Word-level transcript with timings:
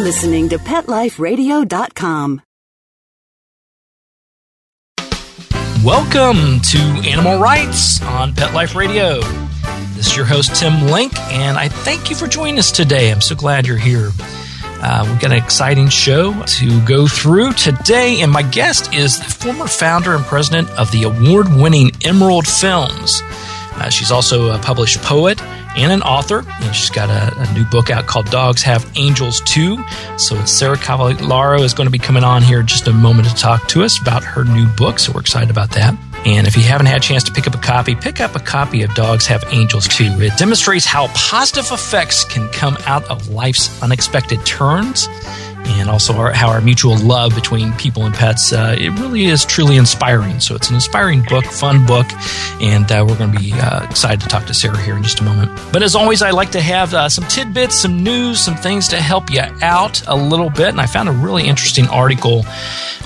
listening 0.00 0.48
to 0.48 0.58
PetLifeRadio.com. 0.58 2.42
Welcome 5.84 6.60
to 6.60 6.78
Animal 7.08 7.40
Writes 7.40 8.02
on 8.02 8.34
Pet 8.34 8.52
Life 8.52 8.74
Radio. 8.74 9.20
This 9.94 10.08
is 10.08 10.16
your 10.16 10.26
host, 10.26 10.54
Tim 10.56 10.88
Link, 10.88 11.18
and 11.30 11.56
I 11.56 11.68
thank 11.68 12.10
you 12.10 12.16
for 12.16 12.26
joining 12.26 12.58
us 12.58 12.70
today. 12.70 13.10
I'm 13.10 13.22
so 13.22 13.34
glad 13.34 13.66
you're 13.66 13.78
here. 13.78 14.10
Uh, 14.82 15.06
we've 15.08 15.20
got 15.20 15.32
an 15.32 15.38
exciting 15.38 15.88
show 15.88 16.34
to 16.44 16.84
go 16.86 17.06
through 17.06 17.52
today, 17.52 18.20
and 18.20 18.30
my 18.30 18.42
guest 18.42 18.92
is 18.92 19.18
the 19.18 19.24
former 19.24 19.66
founder 19.66 20.14
and 20.14 20.24
president 20.24 20.68
of 20.78 20.90
the 20.90 21.04
award 21.04 21.46
winning 21.54 21.90
Emerald 22.04 22.46
Films. 22.46 23.22
Uh, 23.72 23.88
she's 23.88 24.10
also 24.10 24.52
a 24.52 24.58
published 24.58 25.00
poet 25.02 25.40
and 25.76 25.92
an 25.92 26.02
author, 26.02 26.44
and 26.46 26.74
she's 26.74 26.90
got 26.90 27.08
a, 27.08 27.40
a, 27.40 27.54
new 27.54 27.64
book 27.64 27.90
out 27.90 28.06
called 28.06 28.26
Dogs 28.26 28.62
Have 28.62 28.90
Angels 28.96 29.40
Too. 29.42 29.82
So 30.16 30.44
Sarah 30.44 30.76
Cavallaro 30.76 31.60
is 31.60 31.74
going 31.74 31.86
to 31.86 31.92
be 31.92 31.98
coming 31.98 32.24
on 32.24 32.42
here 32.42 32.60
in 32.60 32.66
just 32.66 32.88
a 32.88 32.92
moment 32.92 33.28
to 33.28 33.34
talk 33.34 33.68
to 33.68 33.82
us 33.82 34.00
about 34.00 34.24
her 34.24 34.44
new 34.44 34.66
book. 34.66 34.98
So 34.98 35.12
we're 35.12 35.20
excited 35.20 35.50
about 35.50 35.70
that. 35.72 35.96
And 36.26 36.46
if 36.46 36.56
you 36.56 36.62
haven't 36.62 36.86
had 36.86 36.98
a 36.98 37.00
chance 37.00 37.22
to 37.24 37.32
pick 37.32 37.46
up 37.46 37.54
a 37.54 37.58
copy, 37.58 37.94
pick 37.94 38.20
up 38.20 38.34
a 38.34 38.40
copy 38.40 38.82
of 38.82 38.92
Dogs 38.94 39.26
Have 39.26 39.44
Angels 39.52 39.88
Too. 39.88 40.10
It 40.20 40.36
demonstrates 40.36 40.84
how 40.84 41.06
positive 41.14 41.70
effects 41.70 42.24
can 42.24 42.48
come 42.48 42.76
out 42.86 43.04
of 43.04 43.28
life's 43.28 43.82
unexpected 43.82 44.44
turns 44.44 45.08
and 45.80 45.90
also 45.90 46.14
our, 46.14 46.32
how 46.32 46.48
our 46.48 46.60
mutual 46.60 46.96
love 46.98 47.34
between 47.34 47.72
people 47.74 48.04
and 48.04 48.14
pets 48.14 48.52
uh, 48.52 48.76
it 48.78 48.90
really 49.00 49.24
is 49.24 49.44
truly 49.44 49.76
inspiring. 49.76 50.38
So 50.40 50.54
it's 50.54 50.68
an 50.68 50.74
inspiring 50.74 51.22
book 51.22 51.44
fun 51.44 51.86
book 51.86 52.06
and 52.60 52.90
uh, 52.90 53.04
we're 53.06 53.16
going 53.16 53.32
to 53.32 53.38
be 53.38 53.52
uh, 53.52 53.84
excited 53.84 54.20
to 54.20 54.28
talk 54.28 54.46
to 54.46 54.54
sarah 54.54 54.80
here 54.80 54.96
in 54.96 55.02
just 55.02 55.20
a 55.20 55.24
moment. 55.24 55.50
But 55.72 55.82
as 55.82 55.94
always 55.94 56.22
i 56.22 56.30
like 56.30 56.50
to 56.52 56.60
have 56.60 56.94
uh, 56.94 57.08
some 57.08 57.24
tidbits 57.24 57.80
some 57.80 58.02
news 58.02 58.40
some 58.40 58.56
things 58.56 58.88
to 58.88 58.96
help 58.96 59.30
you 59.30 59.42
out 59.62 60.06
a 60.06 60.14
little 60.14 60.50
bit. 60.50 60.68
And 60.68 60.80
i 60.80 60.86
found 60.86 61.08
a 61.08 61.12
really 61.12 61.48
interesting 61.48 61.88
article 61.88 62.44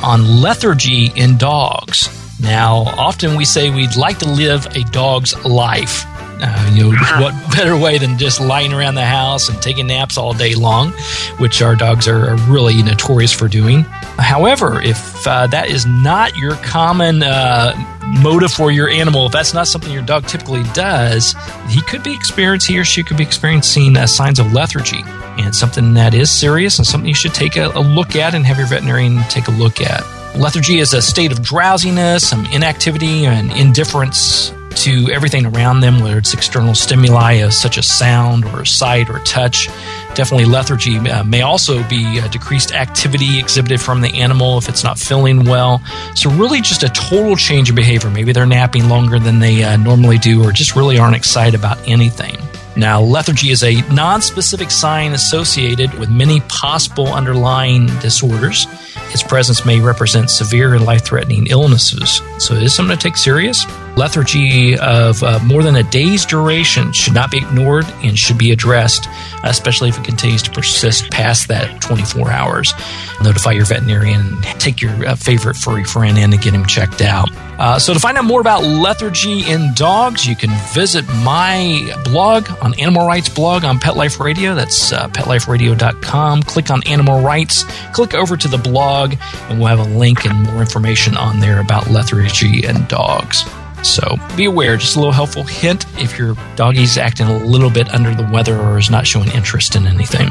on 0.03 0.43
lethargy 0.43 1.13
in 1.15 1.39
dogs. 1.39 2.09
Now 2.41 2.79
often 2.99 3.37
we 3.37 3.45
say 3.45 3.71
we'd 3.71 3.97
like 3.97 4.19
to 4.19 4.29
live 4.29 4.67
a 4.77 4.83
dog's 4.85 5.35
life 5.45 6.05
uh, 6.41 6.71
you 6.73 6.85
know, 6.85 6.91
what 7.21 7.35
better 7.57 7.77
way 7.77 7.99
than 7.99 8.19
just 8.19 8.41
lying 8.41 8.73
around 8.73 8.95
the 8.95 9.05
house 9.05 9.49
and 9.49 9.61
taking 9.63 9.87
naps 9.87 10.19
all 10.19 10.33
day 10.33 10.55
long, 10.55 10.91
which 11.39 11.63
our 11.63 11.75
dogs 11.75 12.09
are 12.09 12.37
really 12.49 12.83
notorious 12.83 13.33
for 13.33 13.49
doing. 13.49 13.83
However, 14.19 14.81
if 14.81 15.27
uh, 15.27 15.47
that 15.49 15.69
is 15.69 15.87
not 15.87 16.37
your 16.37 16.57
common 16.57 17.23
uh, 17.23 17.75
motive 18.23 18.53
for 18.53 18.71
your 18.71 18.89
animal, 18.89 19.27
if 19.27 19.33
that's 19.33 19.55
not 19.55 19.67
something 19.67 19.93
your 19.93 20.03
dog 20.03 20.27
typically 20.27 20.63
does, 20.75 21.35
he 21.69 21.81
could 21.83 22.03
be 22.03 22.15
experiencing, 22.15 22.75
he 22.75 22.81
or 22.81 22.85
she 22.85 23.03
could 23.03 23.17
be 23.17 23.25
experiencing 23.25 23.97
uh, 23.97 24.07
signs 24.07 24.39
of 24.39 24.53
lethargy. 24.53 25.03
And 25.37 25.55
something 25.55 25.95
that 25.95 26.15
is 26.15 26.31
serious 26.31 26.79
and 26.79 26.87
something 26.87 27.09
you 27.09 27.15
should 27.15 27.35
take 27.35 27.57
a, 27.57 27.67
a 27.71 27.81
look 27.81 28.15
at 28.15 28.35
and 28.35 28.47
have 28.47 28.57
your 28.57 28.69
veterinarian 28.69 29.21
take 29.25 29.49
a 29.49 29.51
look 29.51 29.81
at. 29.81 30.05
Lethargy 30.37 30.79
is 30.79 30.95
a 30.95 31.03
state 31.03 31.33
of 31.33 31.43
drowsiness, 31.43 32.29
some 32.29 32.47
inactivity, 32.47 33.27
and 33.27 33.51
indifference 33.53 34.53
to 34.77 35.11
everything 35.13 35.47
around 35.47 35.81
them, 35.81 36.01
whether 36.01 36.19
it's 36.19 36.35
external 36.35 36.75
stimuli 36.75 37.41
uh, 37.41 37.51
such 37.51 37.79
as 37.79 37.87
sound 37.87 38.45
or 38.45 38.65
sight 38.65 39.11
or 39.11 39.19
touch. 39.21 39.69
Definitely, 40.15 40.45
lethargy 40.45 40.99
uh, 40.99 41.25
may 41.25 41.43
also 41.43 41.83
be 41.89 42.21
decreased 42.29 42.73
activity 42.73 43.39
exhibited 43.39 43.81
from 43.81 44.01
the 44.01 44.21
animal 44.21 44.59
if 44.59 44.69
it's 44.69 44.85
not 44.85 44.99
feeling 44.99 45.45
well. 45.45 45.83
So, 46.15 46.31
really, 46.31 46.61
just 46.61 46.83
a 46.83 46.89
total 46.89 47.37
change 47.37 47.71
of 47.71 47.77
behavior. 47.77 48.11
Maybe 48.11 48.33
they're 48.33 48.47
napping 48.47 48.89
longer 48.89 49.19
than 49.19 49.41
they 49.41 49.65
uh, 49.65 49.77
normally 49.77 50.19
do, 50.19 50.45
or 50.45 50.53
just 50.53 50.77
really 50.77 50.99
aren't 50.99 51.17
excited 51.17 51.59
about 51.59 51.79
anything. 51.89 52.37
Now, 52.77 53.01
lethargy 53.01 53.51
is 53.51 53.63
a 53.63 53.81
non-specific 53.93 54.71
sign 54.71 55.13
associated 55.13 55.95
with 55.95 56.11
many 56.11 56.41
possible 56.49 57.07
underlying 57.07 57.87
disorders. 58.01 58.67
Its 59.11 59.23
presence 59.23 59.65
may 59.65 59.79
represent 59.79 60.29
severe 60.29 60.75
and 60.75 60.85
life-threatening 60.85 61.47
illnesses, 61.47 62.21
so 62.39 62.55
it 62.55 62.65
is 62.65 62.75
something 62.75 62.97
to 62.97 63.03
take 63.03 63.17
serious. 63.17 63.65
Lethargy 63.97 64.77
of 64.77 65.23
uh, 65.23 65.39
more 65.45 65.63
than 65.63 65.77
a 65.77 65.83
day's 65.85 66.27
duration 66.27 66.93
should 66.93 67.15
not 67.15 67.31
be 67.31 67.39
ignored 67.39 67.87
and 68.03 68.19
should 68.19 68.39
be 68.39 68.51
addressed, 68.51 69.09
especially 69.45 69.89
if 69.89 69.99
it 69.99 70.05
continues 70.05 70.43
to 70.43 70.51
persist 70.51 71.11
past 71.11 71.49
that 71.49 71.81
24 71.81 72.31
hours. 72.31 72.75
Notify 73.23 73.53
your 73.53 73.65
veterinarian 73.67 74.21
and 74.21 74.61
take 74.61 74.81
your 74.81 74.93
uh, 75.07 75.15
favorite 75.15 75.57
furry 75.57 75.85
friend 75.85 76.19
in 76.19 76.33
to 76.33 76.37
get 76.37 76.55
him 76.55 76.67
checked 76.67 77.03
out. 77.03 77.29
Uh, 77.59 77.79
so, 77.79 77.95
to 77.95 78.01
find 78.01 78.19
out 78.19 78.25
more 78.25 78.41
about 78.41 78.65
lethargy 78.65 79.49
in 79.49 79.73
dogs, 79.75 80.27
you 80.27 80.35
can 80.35 80.51
visit 80.73 81.07
my 81.23 81.97
blog 82.05 82.49
on 82.61 82.79
Animal 82.81 83.07
Writes 83.07 83.29
blog 83.29 83.65
on 83.65 83.79
Pet 83.79 83.97
Life 83.97 84.19
Radio. 84.19 84.57
That's 84.57 84.93
uh, 84.93 85.09
petliferadio.com. 85.09 86.43
Click 86.43 86.71
on 86.71 86.83
Animal 86.89 87.23
Writes, 87.23 87.65
click 87.93 88.15
over 88.15 88.37
to 88.37 88.49
the 88.49 88.59
blog, 88.59 89.15
and 89.49 89.61
we'll 89.61 89.69
have 89.69 89.79
a 89.79 89.97
link 89.97 90.27
and 90.27 90.43
more 90.43 90.61
information 90.61 91.17
on 91.17 91.39
there 91.39 91.61
about 91.61 91.89
lethargy 91.91 92.65
in 92.65 92.85
dogs. 92.87 93.45
So 93.85 94.17
be 94.37 94.47
aware, 94.47 94.77
just 94.77 94.97
a 94.97 94.99
little 94.99 95.13
helpful 95.13 95.43
hint 95.43 95.87
if 95.99 96.19
your 96.19 96.37
doggy's 96.57 96.97
acting 96.97 97.27
a 97.27 97.37
little 97.39 97.71
bit 97.71 97.93
under 97.93 98.15
the 98.15 98.29
weather 98.33 98.59
or 98.59 98.79
is 98.79 98.91
not 98.91 99.07
showing 99.07 99.31
interest 99.33 99.77
in 99.77 99.87
anything. 99.87 100.31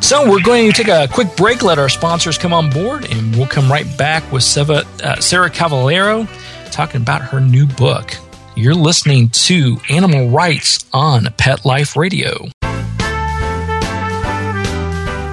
So 0.00 0.30
we're 0.30 0.42
going 0.42 0.70
to 0.70 0.72
take 0.72 0.88
a 0.88 1.08
quick 1.12 1.34
break, 1.36 1.62
let 1.62 1.78
our 1.78 1.88
sponsors 1.88 2.38
come 2.38 2.52
on 2.52 2.70
board, 2.70 3.10
and 3.10 3.34
we'll 3.34 3.46
come 3.46 3.70
right 3.70 3.86
back 3.96 4.30
with 4.30 4.42
Seva, 4.42 4.84
uh, 5.02 5.18
Sarah 5.20 5.50
Cavallaro 5.50 6.28
talking 6.70 7.00
about 7.00 7.22
her 7.22 7.40
new 7.40 7.66
book. 7.66 8.14
You're 8.54 8.74
listening 8.74 9.30
to 9.30 9.78
Animal 9.90 10.30
Writes 10.30 10.84
on 10.92 11.28
Pet 11.36 11.64
Life 11.64 11.96
Radio. 11.96 12.48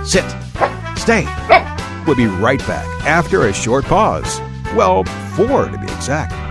Sit. 0.03 0.25
Stay. 0.97 1.27
We'll 2.07 2.15
be 2.15 2.25
right 2.25 2.59
back 2.67 2.87
after 3.05 3.47
a 3.47 3.53
short 3.53 3.85
pause. 3.85 4.39
Well, 4.75 5.03
four 5.35 5.67
to 5.67 5.77
be 5.77 5.85
exact. 5.85 6.50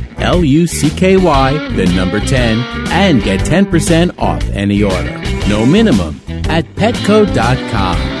L 0.21 0.43
U 0.43 0.67
C 0.67 0.89
K 0.89 1.17
Y, 1.17 1.75
the 1.75 1.85
number 1.87 2.19
10, 2.19 2.59
and 2.91 3.23
get 3.23 3.41
10% 3.41 4.17
off 4.17 4.43
any 4.53 4.83
order. 4.83 5.17
No 5.49 5.65
minimum 5.65 6.21
at 6.45 6.65
petco.com. 6.75 8.20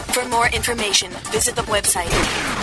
For 0.11 0.27
more 0.27 0.47
information, 0.49 1.09
visit 1.31 1.55
the 1.55 1.61
website 1.63 2.09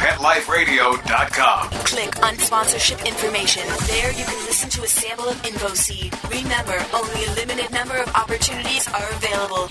PetLifeRadio.com. 0.05 1.71
Click 1.85 2.23
on 2.23 2.37
sponsorship 2.37 3.07
information. 3.07 3.63
There 3.87 4.13
you 4.13 4.25
can 4.25 4.45
listen 4.45 4.69
to 4.69 4.83
a 4.83 4.87
sample 4.87 5.29
of 5.29 5.41
InfoSeed. 5.43 6.13
Remember, 6.31 6.77
only 6.93 7.25
a 7.25 7.33
limited 7.33 7.73
number 7.73 7.97
of 7.97 8.15
opportunities 8.15 8.87
are 8.89 9.09
available. 9.13 9.71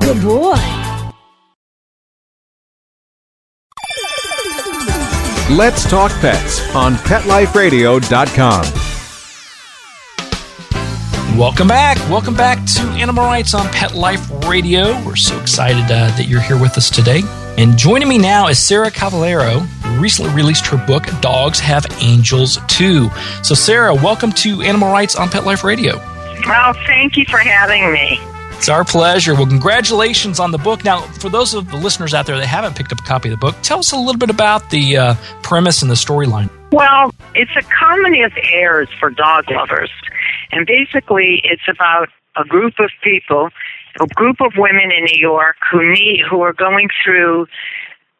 Good 0.00 0.22
boy. 0.22 0.54
Let's 5.50 5.88
talk 5.88 6.12
pets 6.20 6.60
on 6.74 6.94
PetLifeRadio.com. 6.94 8.64
Welcome 11.38 11.68
back. 11.68 11.96
Welcome 12.10 12.34
back 12.34 12.64
to 12.74 12.82
Animal 12.98 13.24
Writes 13.24 13.54
on 13.54 13.66
Pet 13.68 13.94
Life 13.94 14.28
Radio. 14.46 15.02
We're 15.04 15.16
so 15.16 15.40
excited 15.40 15.84
uh, 15.84 16.08
that 16.16 16.26
you're 16.28 16.40
here 16.40 16.60
with 16.60 16.76
us 16.76 16.90
today. 16.90 17.22
And 17.56 17.78
joining 17.78 18.08
me 18.08 18.18
now 18.18 18.48
is 18.48 18.58
Sarah 18.58 18.90
Cavallaro, 18.90 19.60
who 19.60 20.00
recently 20.00 20.34
released 20.34 20.66
her 20.66 20.76
book, 20.86 21.04
Dogs 21.20 21.60
Have 21.60 21.86
Angels 22.00 22.58
Too. 22.66 23.08
So, 23.42 23.54
Sarah, 23.54 23.94
welcome 23.94 24.32
to 24.32 24.62
Animal 24.62 24.90
Writes 24.92 25.16
on 25.16 25.28
Pet 25.28 25.44
Life 25.44 25.64
Radio. 25.64 25.96
Well, 26.46 26.74
thank 26.86 27.16
you 27.16 27.24
for 27.26 27.38
having 27.38 27.92
me. 27.92 28.18
It's 28.58 28.68
our 28.68 28.84
pleasure. 28.84 29.34
Well, 29.34 29.46
congratulations 29.46 30.40
on 30.40 30.50
the 30.50 30.58
book. 30.58 30.82
Now, 30.82 31.02
for 31.22 31.28
those 31.28 31.54
of 31.54 31.70
the 31.70 31.76
listeners 31.76 32.12
out 32.12 32.26
there 32.26 32.36
that 32.36 32.44
haven't 32.44 32.76
picked 32.76 32.90
up 32.90 32.98
a 32.98 33.04
copy 33.04 33.28
of 33.28 33.38
the 33.38 33.38
book, 33.38 33.54
tell 33.62 33.78
us 33.78 33.92
a 33.92 33.96
little 33.96 34.18
bit 34.18 34.30
about 34.30 34.70
the 34.70 34.96
uh, 34.96 35.14
premise 35.44 35.80
and 35.80 35.88
the 35.88 35.94
storyline. 35.94 36.50
Well, 36.72 37.14
it's 37.36 37.52
a 37.56 37.62
comedy 37.62 38.22
of 38.22 38.32
errors 38.52 38.88
for 38.98 39.10
dog 39.10 39.48
lovers. 39.48 39.92
And 40.50 40.66
basically, 40.66 41.40
it's 41.44 41.62
about 41.68 42.08
a 42.36 42.44
group 42.44 42.74
of 42.80 42.90
people, 43.00 43.48
a 44.00 44.06
group 44.08 44.40
of 44.40 44.52
women 44.56 44.90
in 44.90 45.04
New 45.04 45.20
York 45.20 45.56
who 45.70 45.92
need, 45.92 46.22
who 46.28 46.40
are 46.40 46.52
going 46.52 46.88
through 47.04 47.46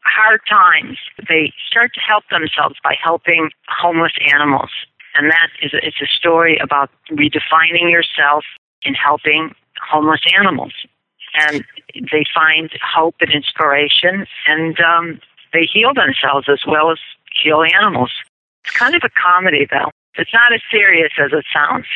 hard 0.05 0.41
times. 0.49 0.99
They 1.29 1.53
start 1.69 1.91
to 1.95 2.01
help 2.01 2.23
themselves 2.31 2.77
by 2.85 2.95
helping 3.03 3.51
homeless 3.67 4.13
animals. 4.33 4.71
And 5.17 5.33
that 5.33 5.49
is 5.63 5.73
it's 5.75 6.01
a 6.01 6.07
story 6.07 6.61
about 6.63 6.91
redefining 7.11 7.91
yourself 7.91 8.45
and 8.85 8.97
helping 8.97 9.53
homeless 9.81 10.21
animals. 10.39 10.73
And 11.35 11.65
they 11.95 12.25
find 12.35 12.71
hope 12.83 13.17
and 13.21 13.31
inspiration, 13.31 14.27
and 14.47 14.81
um, 14.81 15.21
they 15.53 15.69
heal 15.71 15.93
themselves 15.95 16.49
as 16.49 16.61
well 16.67 16.91
as 16.91 16.99
heal 17.43 17.63
animals. 17.63 18.11
It's 18.65 18.77
kind 18.77 18.95
of 18.95 19.03
a 19.05 19.11
comedy, 19.11 19.67
though. 19.71 19.91
It's 20.17 20.33
not 20.33 20.53
as 20.53 20.61
serious 20.71 21.13
as 21.19 21.31
it 21.33 21.45
sounds. 21.53 21.87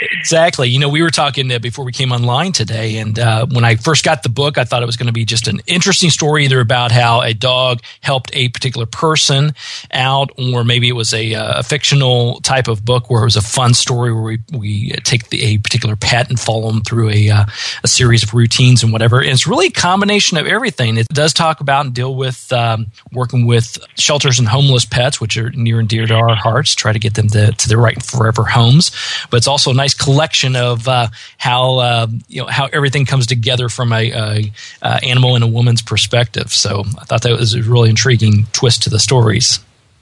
Exactly. 0.00 0.68
You 0.68 0.78
know, 0.78 0.88
we 0.88 1.02
were 1.02 1.10
talking 1.10 1.50
uh, 1.52 1.58
before 1.58 1.84
we 1.84 1.92
came 1.92 2.12
online 2.12 2.52
today, 2.52 2.98
and 2.98 3.18
uh, 3.18 3.46
when 3.46 3.64
I 3.64 3.76
first 3.76 4.04
got 4.04 4.22
the 4.22 4.28
book, 4.28 4.58
I 4.58 4.64
thought 4.64 4.82
it 4.82 4.86
was 4.86 4.96
going 4.96 5.08
to 5.08 5.12
be 5.12 5.24
just 5.24 5.48
an 5.48 5.60
interesting 5.66 6.10
story, 6.10 6.44
either 6.44 6.60
about 6.60 6.92
how 6.92 7.22
a 7.22 7.34
dog 7.34 7.82
helped 8.00 8.30
a 8.34 8.48
particular 8.48 8.86
person 8.86 9.54
out, 9.92 10.30
or 10.38 10.64
maybe 10.64 10.88
it 10.88 10.92
was 10.92 11.12
a, 11.12 11.34
uh, 11.34 11.60
a 11.60 11.62
fictional 11.62 12.40
type 12.40 12.68
of 12.68 12.84
book 12.84 13.10
where 13.10 13.22
it 13.22 13.26
was 13.26 13.36
a 13.36 13.42
fun 13.42 13.74
story 13.74 14.12
where 14.12 14.22
we, 14.22 14.38
we 14.56 14.90
take 15.04 15.28
the, 15.30 15.42
a 15.44 15.58
particular 15.58 15.96
pet 15.96 16.28
and 16.28 16.40
follow 16.40 16.70
them 16.70 16.82
through 16.82 17.10
a, 17.10 17.30
uh, 17.30 17.44
a 17.84 17.88
series 17.88 18.22
of 18.22 18.34
routines 18.34 18.82
and 18.82 18.92
whatever. 18.92 19.20
And 19.20 19.30
it's 19.30 19.46
really 19.46 19.66
a 19.66 19.70
combination 19.70 20.38
of 20.38 20.46
everything. 20.46 20.96
It 20.96 21.08
does 21.08 21.32
talk 21.32 21.60
about 21.60 21.86
and 21.86 21.94
deal 21.94 22.14
with 22.14 22.52
um, 22.52 22.86
working 23.12 23.46
with 23.46 23.78
shelters 23.96 24.38
and 24.38 24.48
homeless 24.48 24.84
pets, 24.84 25.20
which 25.20 25.36
are 25.36 25.50
near 25.50 25.80
and 25.80 25.88
dear 25.88 26.06
to 26.06 26.14
our 26.14 26.34
hearts, 26.34 26.74
try 26.74 26.92
to 26.92 26.98
get 26.98 27.14
them 27.14 27.28
to, 27.28 27.52
to 27.52 27.68
their 27.68 27.78
right 27.78 28.00
forever 28.02 28.44
homes. 28.44 28.90
But 29.30 29.38
it's 29.38 29.46
also 29.46 29.57
a 29.66 29.74
nice 29.74 29.94
collection 29.94 30.56
of 30.56 30.88
uh, 30.88 31.08
how 31.38 31.78
uh, 31.78 32.06
you 32.28 32.42
know 32.42 32.48
how 32.48 32.66
everything 32.72 33.04
comes 33.04 33.26
together 33.26 33.68
from 33.68 33.92
a, 33.92 34.10
a, 34.10 34.52
a, 34.82 35.04
animal 35.04 35.34
and 35.34 35.44
a 35.44 35.46
woman's 35.46 35.82
perspective. 35.82 36.52
So 36.52 36.84
I 36.98 37.04
thought 37.04 37.22
that 37.22 37.38
was 37.38 37.54
a 37.54 37.62
really 37.62 37.90
intriguing 37.90 38.46
twist 38.52 38.82
to 38.84 38.90
the 38.90 38.98
stories. 38.98 39.60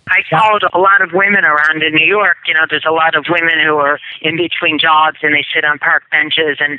I 0.08 0.22
followed 0.30 0.62
a 0.72 0.78
lot 0.78 1.02
of 1.02 1.10
women 1.12 1.44
around 1.44 1.82
in 1.82 1.92
New 1.92 2.06
York. 2.06 2.36
You 2.46 2.54
know, 2.54 2.64
there's 2.70 2.86
a 2.86 2.92
lot 2.92 3.16
of 3.16 3.26
women 3.28 3.58
who 3.64 3.76
are 3.76 3.98
in 4.22 4.36
between 4.36 4.78
jobs 4.78 5.18
and 5.22 5.34
they 5.34 5.44
sit 5.52 5.64
on 5.64 5.78
park 5.78 6.04
benches 6.12 6.58
and 6.60 6.78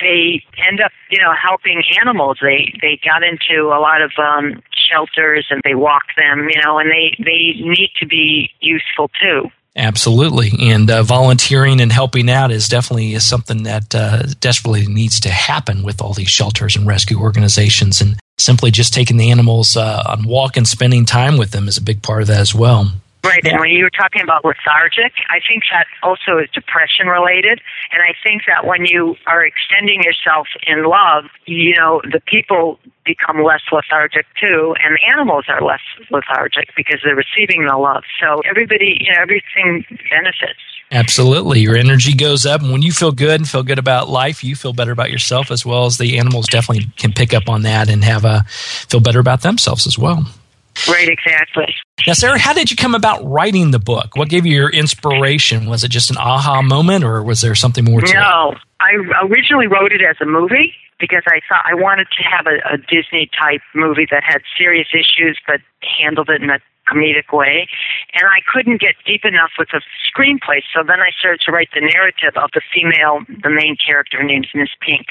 they 0.00 0.44
end 0.68 0.82
up, 0.82 0.92
you 1.10 1.18
know, 1.18 1.32
helping 1.32 1.82
animals. 2.00 2.38
They 2.42 2.76
they 2.82 3.00
got 3.02 3.22
into 3.22 3.68
a 3.68 3.80
lot 3.80 4.02
of 4.02 4.12
um 4.18 4.62
shelters 4.76 5.46
and 5.48 5.62
they 5.64 5.74
walk 5.74 6.04
them, 6.16 6.48
you 6.52 6.60
know, 6.62 6.78
and 6.78 6.90
they 6.90 7.16
they 7.18 7.56
need 7.64 7.92
to 8.00 8.06
be 8.06 8.50
useful 8.60 9.10
too. 9.20 9.50
Absolutely, 9.76 10.52
and 10.70 10.90
uh, 10.90 11.02
volunteering 11.02 11.82
and 11.82 11.92
helping 11.92 12.30
out 12.30 12.50
is 12.50 12.66
definitely 12.66 13.12
is 13.12 13.28
something 13.28 13.64
that 13.64 13.94
uh, 13.94 14.22
desperately 14.40 14.86
needs 14.86 15.20
to 15.20 15.28
happen 15.28 15.82
with 15.82 16.00
all 16.00 16.14
these 16.14 16.30
shelters 16.30 16.76
and 16.76 16.86
rescue 16.86 17.20
organizations. 17.20 18.00
And 18.00 18.16
simply 18.38 18.70
just 18.70 18.94
taking 18.94 19.18
the 19.18 19.30
animals 19.30 19.76
uh, 19.76 20.02
on 20.06 20.24
walk 20.24 20.56
and 20.56 20.66
spending 20.66 21.04
time 21.04 21.36
with 21.36 21.50
them 21.50 21.68
is 21.68 21.76
a 21.76 21.82
big 21.82 22.02
part 22.02 22.22
of 22.22 22.28
that 22.28 22.40
as 22.40 22.54
well. 22.54 22.90
Right, 23.26 23.44
and 23.44 23.60
when 23.60 23.70
you 23.70 23.84
were 23.84 23.90
talking 23.90 24.22
about 24.22 24.44
lethargic, 24.44 25.12
I 25.28 25.40
think 25.46 25.64
that 25.72 25.86
also 26.02 26.38
is 26.38 26.48
depression 26.54 27.06
related. 27.08 27.60
And 27.92 28.02
I 28.02 28.14
think 28.22 28.42
that 28.46 28.66
when 28.66 28.86
you 28.86 29.16
are 29.26 29.44
extending 29.44 30.02
yourself 30.02 30.46
in 30.66 30.84
love, 30.84 31.24
you 31.46 31.74
know, 31.74 32.00
the 32.04 32.20
people 32.20 32.78
become 33.04 33.42
less 33.42 33.62
lethargic 33.72 34.26
too, 34.40 34.74
and 34.82 34.94
the 34.94 35.04
animals 35.12 35.46
are 35.48 35.60
less 35.60 35.80
lethargic 36.10 36.70
because 36.76 37.00
they're 37.04 37.16
receiving 37.16 37.66
the 37.66 37.76
love. 37.76 38.04
So 38.20 38.40
everybody, 38.48 38.98
you 39.00 39.12
know, 39.12 39.20
everything 39.20 39.84
benefits. 40.10 40.60
Absolutely. 40.92 41.60
Your 41.60 41.76
energy 41.76 42.14
goes 42.14 42.46
up. 42.46 42.62
And 42.62 42.70
when 42.70 42.82
you 42.82 42.92
feel 42.92 43.10
good 43.10 43.40
and 43.40 43.48
feel 43.48 43.64
good 43.64 43.78
about 43.78 44.08
life, 44.08 44.44
you 44.44 44.54
feel 44.54 44.72
better 44.72 44.92
about 44.92 45.10
yourself 45.10 45.50
as 45.50 45.66
well 45.66 45.86
as 45.86 45.98
the 45.98 46.18
animals 46.18 46.46
definitely 46.46 46.86
can 46.96 47.12
pick 47.12 47.34
up 47.34 47.48
on 47.48 47.62
that 47.62 47.88
and 47.88 48.04
have 48.04 48.24
a 48.24 48.44
feel 48.48 49.00
better 49.00 49.18
about 49.18 49.42
themselves 49.42 49.86
as 49.86 49.98
well. 49.98 50.24
Right, 50.88 51.08
exactly. 51.08 51.74
Now, 52.06 52.12
Sarah, 52.12 52.38
how 52.38 52.52
did 52.52 52.70
you 52.70 52.76
come 52.76 52.94
about 52.94 53.26
writing 53.26 53.72
the 53.72 53.80
book? 53.80 54.14
What 54.14 54.28
gave 54.28 54.46
you 54.46 54.54
your 54.54 54.70
inspiration? 54.70 55.66
Was 55.66 55.82
it 55.82 55.88
just 55.88 56.08
an 56.10 56.16
aha 56.18 56.62
moment, 56.62 57.02
or 57.04 57.20
was 57.22 57.40
there 57.40 57.56
something 57.56 57.84
more 57.84 58.00
to 58.00 58.14
no, 58.14 58.52
it? 58.52 58.58
I 58.78 59.26
originally 59.26 59.66
wrote 59.66 59.90
it 59.90 60.02
as 60.02 60.16
a 60.20 60.26
movie 60.26 60.72
because 61.00 61.24
I 61.26 61.40
thought 61.48 61.64
I 61.66 61.74
wanted 61.74 62.06
to 62.16 62.22
have 62.22 62.46
a, 62.46 62.62
a 62.74 62.78
Disney 62.78 63.28
type 63.36 63.60
movie 63.74 64.06
that 64.10 64.22
had 64.22 64.42
serious 64.56 64.88
issues 64.94 65.36
but 65.46 65.60
handled 65.98 66.30
it 66.30 66.40
in 66.40 66.48
a 66.48 66.60
comedic 66.86 67.34
way. 67.34 67.66
And 68.14 68.22
I 68.22 68.38
couldn't 68.46 68.80
get 68.80 68.94
deep 69.04 69.24
enough 69.24 69.50
with 69.58 69.68
the 69.72 69.82
screenplay, 70.06 70.62
so 70.72 70.86
then 70.86 71.00
I 71.02 71.10
started 71.18 71.40
to 71.46 71.50
write 71.50 71.70
the 71.74 71.82
narrative 71.82 72.38
of 72.38 72.50
the 72.54 72.62
female, 72.72 73.26
the 73.42 73.50
main 73.50 73.76
character, 73.76 74.18
her 74.18 74.24
name's 74.24 74.48
Miss 74.54 74.70
Pink. 74.80 75.10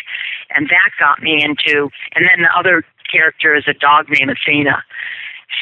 And 0.55 0.67
that 0.67 0.89
got 0.97 1.21
me 1.21 1.43
into, 1.43 1.91
and 2.15 2.23
then 2.23 2.47
the 2.47 2.53
other 2.57 2.83
character 3.11 3.53
is 3.53 3.65
a 3.67 3.73
dog 3.73 4.07
named 4.09 4.31
Athena. 4.31 4.83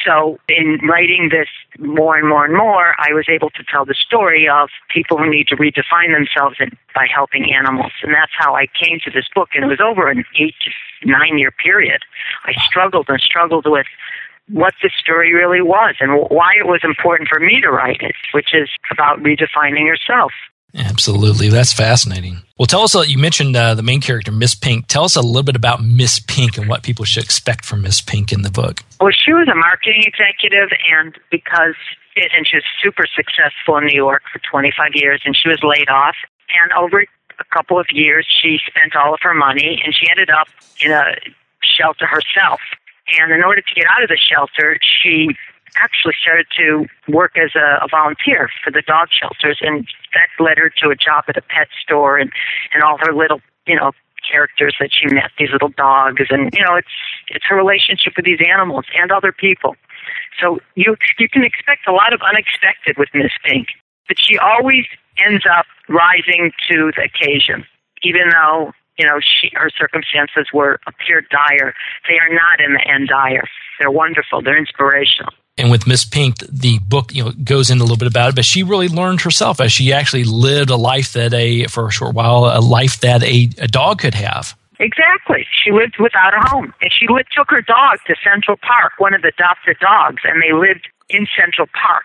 So 0.04 0.38
in 0.48 0.78
writing 0.88 1.30
this 1.30 1.48
more 1.78 2.16
and 2.16 2.28
more 2.28 2.44
and 2.44 2.56
more, 2.56 2.94
I 2.98 3.12
was 3.12 3.26
able 3.28 3.50
to 3.50 3.64
tell 3.64 3.84
the 3.84 3.94
story 3.94 4.48
of 4.48 4.68
people 4.92 5.18
who 5.18 5.30
need 5.30 5.48
to 5.48 5.56
redefine 5.56 6.12
themselves 6.12 6.56
by 6.94 7.06
helping 7.12 7.52
animals. 7.52 7.92
And 8.02 8.12
that's 8.14 8.32
how 8.36 8.54
I 8.54 8.66
came 8.66 9.00
to 9.04 9.10
this 9.10 9.26
book. 9.34 9.50
And 9.54 9.64
it 9.64 9.68
was 9.68 9.80
over 9.80 10.08
an 10.08 10.24
eight 10.38 10.54
to 10.64 11.08
nine 11.08 11.38
year 11.38 11.50
period. 11.50 12.02
I 12.44 12.52
struggled 12.64 13.06
and 13.08 13.20
struggled 13.20 13.66
with 13.66 13.86
what 14.50 14.74
the 14.82 14.90
story 14.98 15.32
really 15.32 15.62
was 15.62 15.96
and 16.00 16.12
why 16.28 16.52
it 16.58 16.66
was 16.66 16.80
important 16.84 17.28
for 17.28 17.40
me 17.40 17.60
to 17.62 17.70
write 17.70 18.02
it, 18.02 18.14
which 18.32 18.54
is 18.54 18.68
about 18.90 19.20
redefining 19.20 19.86
yourself. 19.86 20.32
Absolutely. 20.74 21.48
That's 21.48 21.72
fascinating. 21.72 22.42
Well, 22.58 22.66
tell 22.66 22.82
us, 22.82 22.96
uh, 22.96 23.00
you 23.00 23.18
mentioned 23.18 23.56
uh, 23.56 23.74
the 23.74 23.82
main 23.82 24.00
character, 24.00 24.32
Miss 24.32 24.54
Pink. 24.54 24.86
Tell 24.88 25.04
us 25.04 25.16
a 25.16 25.22
little 25.22 25.42
bit 25.42 25.56
about 25.56 25.82
Miss 25.82 26.18
Pink 26.18 26.58
and 26.58 26.68
what 26.68 26.82
people 26.82 27.04
should 27.04 27.22
expect 27.22 27.64
from 27.64 27.82
Miss 27.82 28.00
Pink 28.00 28.32
in 28.32 28.42
the 28.42 28.50
book. 28.50 28.80
Well, 29.00 29.12
she 29.12 29.32
was 29.32 29.48
a 29.48 29.54
marketing 29.54 30.02
executive, 30.04 30.70
and 30.90 31.16
because, 31.30 31.74
it, 32.16 32.30
and 32.36 32.46
she 32.46 32.56
was 32.56 32.64
super 32.82 33.04
successful 33.14 33.76
in 33.76 33.86
New 33.86 33.94
York 33.94 34.22
for 34.32 34.40
25 34.50 34.92
years, 34.94 35.22
and 35.24 35.36
she 35.36 35.48
was 35.48 35.60
laid 35.62 35.88
off. 35.88 36.16
And 36.62 36.72
over 36.72 37.02
a 37.02 37.44
couple 37.52 37.78
of 37.78 37.86
years, 37.90 38.26
she 38.26 38.58
spent 38.66 38.96
all 38.96 39.14
of 39.14 39.20
her 39.22 39.34
money, 39.34 39.80
and 39.84 39.94
she 39.94 40.08
ended 40.10 40.30
up 40.30 40.48
in 40.84 40.90
a 40.90 41.14
shelter 41.62 42.06
herself. 42.06 42.60
And 43.18 43.32
in 43.32 43.42
order 43.44 43.60
to 43.60 43.74
get 43.74 43.86
out 43.86 44.02
of 44.02 44.08
the 44.08 44.18
shelter, 44.18 44.78
she 44.80 45.28
actually 45.76 46.14
started 46.20 46.46
to 46.56 46.86
work 47.08 47.36
as 47.36 47.54
a, 47.54 47.84
a 47.84 47.88
volunteer 47.90 48.48
for 48.62 48.70
the 48.70 48.82
dog 48.82 49.08
shelters, 49.10 49.58
and 49.60 49.86
that 50.14 50.28
led 50.42 50.58
her 50.58 50.70
to 50.82 50.90
a 50.90 50.96
job 50.96 51.24
at 51.28 51.36
a 51.36 51.42
pet 51.42 51.68
store 51.82 52.18
and 52.18 52.30
and 52.72 52.82
all 52.82 52.98
her 52.98 53.12
little 53.12 53.40
you 53.66 53.76
know 53.76 53.92
characters 54.24 54.74
that 54.80 54.90
she 54.92 55.06
met, 55.12 55.30
these 55.38 55.50
little 55.52 55.68
dogs, 55.68 56.22
and 56.30 56.52
you 56.54 56.64
know 56.64 56.74
it's 56.74 56.88
it's 57.28 57.44
her 57.48 57.56
relationship 57.56 58.14
with 58.16 58.24
these 58.24 58.40
animals 58.40 58.84
and 58.98 59.10
other 59.10 59.32
people. 59.32 59.76
So 60.40 60.58
you 60.74 60.96
you 61.18 61.28
can 61.28 61.44
expect 61.44 61.86
a 61.86 61.92
lot 61.92 62.12
of 62.12 62.20
unexpected 62.22 62.96
with 62.98 63.08
Miss 63.14 63.32
Pink, 63.44 63.68
but 64.08 64.16
she 64.20 64.38
always 64.38 64.86
ends 65.24 65.44
up 65.46 65.66
rising 65.88 66.52
to 66.70 66.92
the 66.96 67.02
occasion, 67.02 67.64
even 68.02 68.30
though 68.30 68.72
you 68.98 69.06
know 69.06 69.20
she 69.20 69.50
her 69.54 69.70
circumstances 69.70 70.46
were 70.52 70.80
appeared 70.86 71.26
dire. 71.30 71.74
They 72.08 72.18
are 72.18 72.32
not 72.32 72.60
in 72.60 72.74
the 72.74 72.86
end 72.86 73.08
dire. 73.08 73.48
They're 73.80 73.90
wonderful. 73.90 74.40
They're 74.40 74.58
inspirational 74.58 75.32
and 75.56 75.70
with 75.70 75.86
Miss 75.86 76.04
Pink, 76.04 76.38
the 76.48 76.78
book 76.80 77.14
you 77.14 77.24
know 77.24 77.32
goes 77.32 77.70
into 77.70 77.82
a 77.82 77.86
little 77.86 77.96
bit 77.96 78.08
about 78.08 78.30
it, 78.30 78.34
but 78.34 78.44
she 78.44 78.62
really 78.62 78.88
learned 78.88 79.20
herself 79.20 79.60
as 79.60 79.72
she 79.72 79.92
actually 79.92 80.24
lived 80.24 80.70
a 80.70 80.76
life 80.76 81.12
that 81.12 81.32
a 81.32 81.66
for 81.66 81.88
a 81.88 81.90
short 81.90 82.14
while 82.14 82.46
a 82.46 82.60
life 82.60 83.00
that 83.00 83.22
a, 83.22 83.50
a 83.58 83.68
dog 83.68 84.00
could 84.00 84.14
have. 84.14 84.56
Exactly. 84.80 85.46
She 85.62 85.70
lived 85.70 85.96
without 86.00 86.34
a 86.34 86.48
home, 86.48 86.74
and 86.82 86.92
she 86.92 87.06
lived, 87.08 87.28
took 87.34 87.48
her 87.50 87.62
dog 87.62 87.98
to 88.06 88.14
Central 88.24 88.56
Park, 88.56 88.94
one 88.98 89.14
of 89.14 89.22
the 89.22 89.28
adopted 89.28 89.78
dogs, 89.78 90.22
and 90.24 90.42
they 90.42 90.52
lived 90.52 90.88
in 91.08 91.26
Central 91.38 91.68
Park 91.80 92.04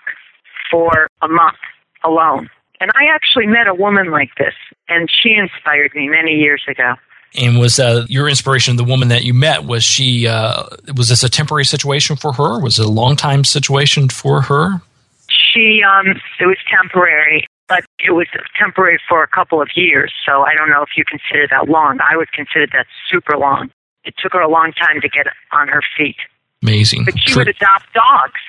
for 0.69 1.07
a 1.23 1.27
month 1.27 1.57
alone. 2.03 2.49
And 2.79 2.91
I 2.95 3.13
actually 3.13 3.47
met 3.47 3.67
a 3.67 3.73
woman 3.73 4.11
like 4.11 4.29
this, 4.37 4.53
and 4.87 5.09
she 5.11 5.33
inspired 5.33 5.91
me 5.95 6.07
many 6.07 6.33
years 6.33 6.61
ago. 6.67 6.93
And 7.35 7.59
was 7.59 7.79
uh, 7.79 8.05
your 8.09 8.27
inspiration 8.27 8.75
the 8.75 8.83
woman 8.83 9.09
that 9.09 9.23
you 9.23 9.33
met? 9.33 9.63
Was 9.65 9.83
she? 9.83 10.27
Uh, 10.27 10.63
was 10.95 11.09
this 11.09 11.23
a 11.23 11.29
temporary 11.29 11.65
situation 11.65 12.15
for 12.15 12.33
her? 12.33 12.59
Was 12.59 12.79
it 12.79 12.85
a 12.85 12.89
long 12.89 13.15
time 13.15 13.43
situation 13.43 14.09
for 14.09 14.41
her? 14.41 14.81
She. 15.29 15.81
Um, 15.83 16.07
it 16.39 16.45
was 16.45 16.57
temporary. 16.69 17.45
but 17.67 17.85
it 17.99 18.11
was 18.11 18.27
temporary 18.59 18.99
for 19.07 19.21
a 19.23 19.27
couple 19.27 19.61
of 19.61 19.69
years. 19.75 20.11
So 20.25 20.41
I 20.41 20.55
don't 20.55 20.69
know 20.69 20.81
if 20.81 20.89
you 20.97 21.03
consider 21.05 21.47
that 21.51 21.69
long. 21.69 21.99
I 22.01 22.17
would 22.17 22.31
consider 22.31 22.65
that 22.73 22.87
super 23.11 23.37
long. 23.37 23.69
It 24.05 24.15
took 24.17 24.33
her 24.33 24.41
a 24.41 24.49
long 24.49 24.71
time 24.73 24.99
to 25.01 25.09
get 25.09 25.27
on 25.51 25.67
her 25.67 25.83
feet. 25.95 26.15
Amazing. 26.63 27.05
But 27.05 27.19
she 27.19 27.33
For- 27.33 27.39
would 27.41 27.47
adopt 27.49 27.93
dogs. 27.93 28.41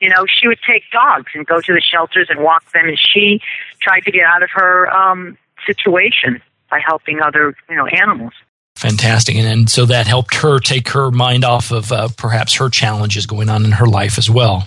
You 0.00 0.08
know, 0.08 0.24
she 0.26 0.48
would 0.48 0.58
take 0.66 0.82
dogs 0.92 1.30
and 1.34 1.46
go 1.46 1.60
to 1.60 1.72
the 1.72 1.80
shelters 1.80 2.28
and 2.30 2.42
walk 2.42 2.64
them, 2.72 2.88
and 2.88 2.98
she 2.98 3.40
tried 3.80 4.00
to 4.00 4.10
get 4.10 4.22
out 4.24 4.42
of 4.42 4.50
her 4.52 4.88
um, 4.90 5.38
situation 5.66 6.40
by 6.74 6.80
helping 6.84 7.20
other, 7.20 7.54
you 7.68 7.76
know, 7.76 7.86
animals. 7.86 8.32
Fantastic. 8.74 9.36
And, 9.36 9.46
and 9.46 9.70
so 9.70 9.86
that 9.86 10.08
helped 10.08 10.34
her 10.34 10.58
take 10.58 10.88
her 10.88 11.12
mind 11.12 11.44
off 11.44 11.70
of 11.70 11.92
uh, 11.92 12.08
perhaps 12.16 12.54
her 12.54 12.68
challenges 12.68 13.26
going 13.26 13.48
on 13.48 13.64
in 13.64 13.70
her 13.70 13.86
life 13.86 14.18
as 14.18 14.28
well. 14.28 14.66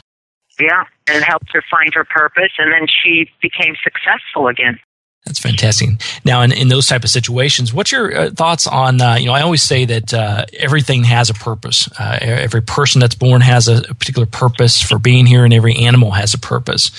Yeah, 0.57 0.85
and 1.07 1.17
it 1.17 1.23
helped 1.23 1.51
her 1.51 1.61
find 1.69 1.93
her 1.93 2.05
purpose, 2.05 2.53
and 2.57 2.71
then 2.71 2.87
she 2.87 3.29
became 3.41 3.75
successful 3.83 4.47
again. 4.47 4.79
That's 5.27 5.39
fantastic. 5.39 5.89
Now, 6.23 6.41
in, 6.41 6.53
in 6.53 6.69
those 6.69 6.87
type 6.87 7.03
of 7.03 7.09
situations, 7.09 7.73
what's 7.73 7.91
your 7.91 8.17
uh, 8.17 8.29
thoughts 8.31 8.65
on? 8.65 9.01
Uh, 9.01 9.15
you 9.15 9.25
know, 9.25 9.33
I 9.33 9.41
always 9.41 9.61
say 9.61 9.83
that 9.83 10.13
uh, 10.13 10.45
everything 10.57 11.03
has 11.03 11.29
a 11.29 11.33
purpose. 11.33 11.89
Uh, 11.99 12.17
every 12.21 12.61
person 12.61 13.01
that's 13.01 13.13
born 13.13 13.41
has 13.41 13.67
a, 13.67 13.79
a 13.89 13.93
particular 13.93 14.25
purpose 14.25 14.81
for 14.81 14.97
being 14.97 15.25
here, 15.25 15.43
and 15.43 15.53
every 15.53 15.75
animal 15.75 16.11
has 16.11 16.33
a 16.33 16.39
purpose. 16.39 16.91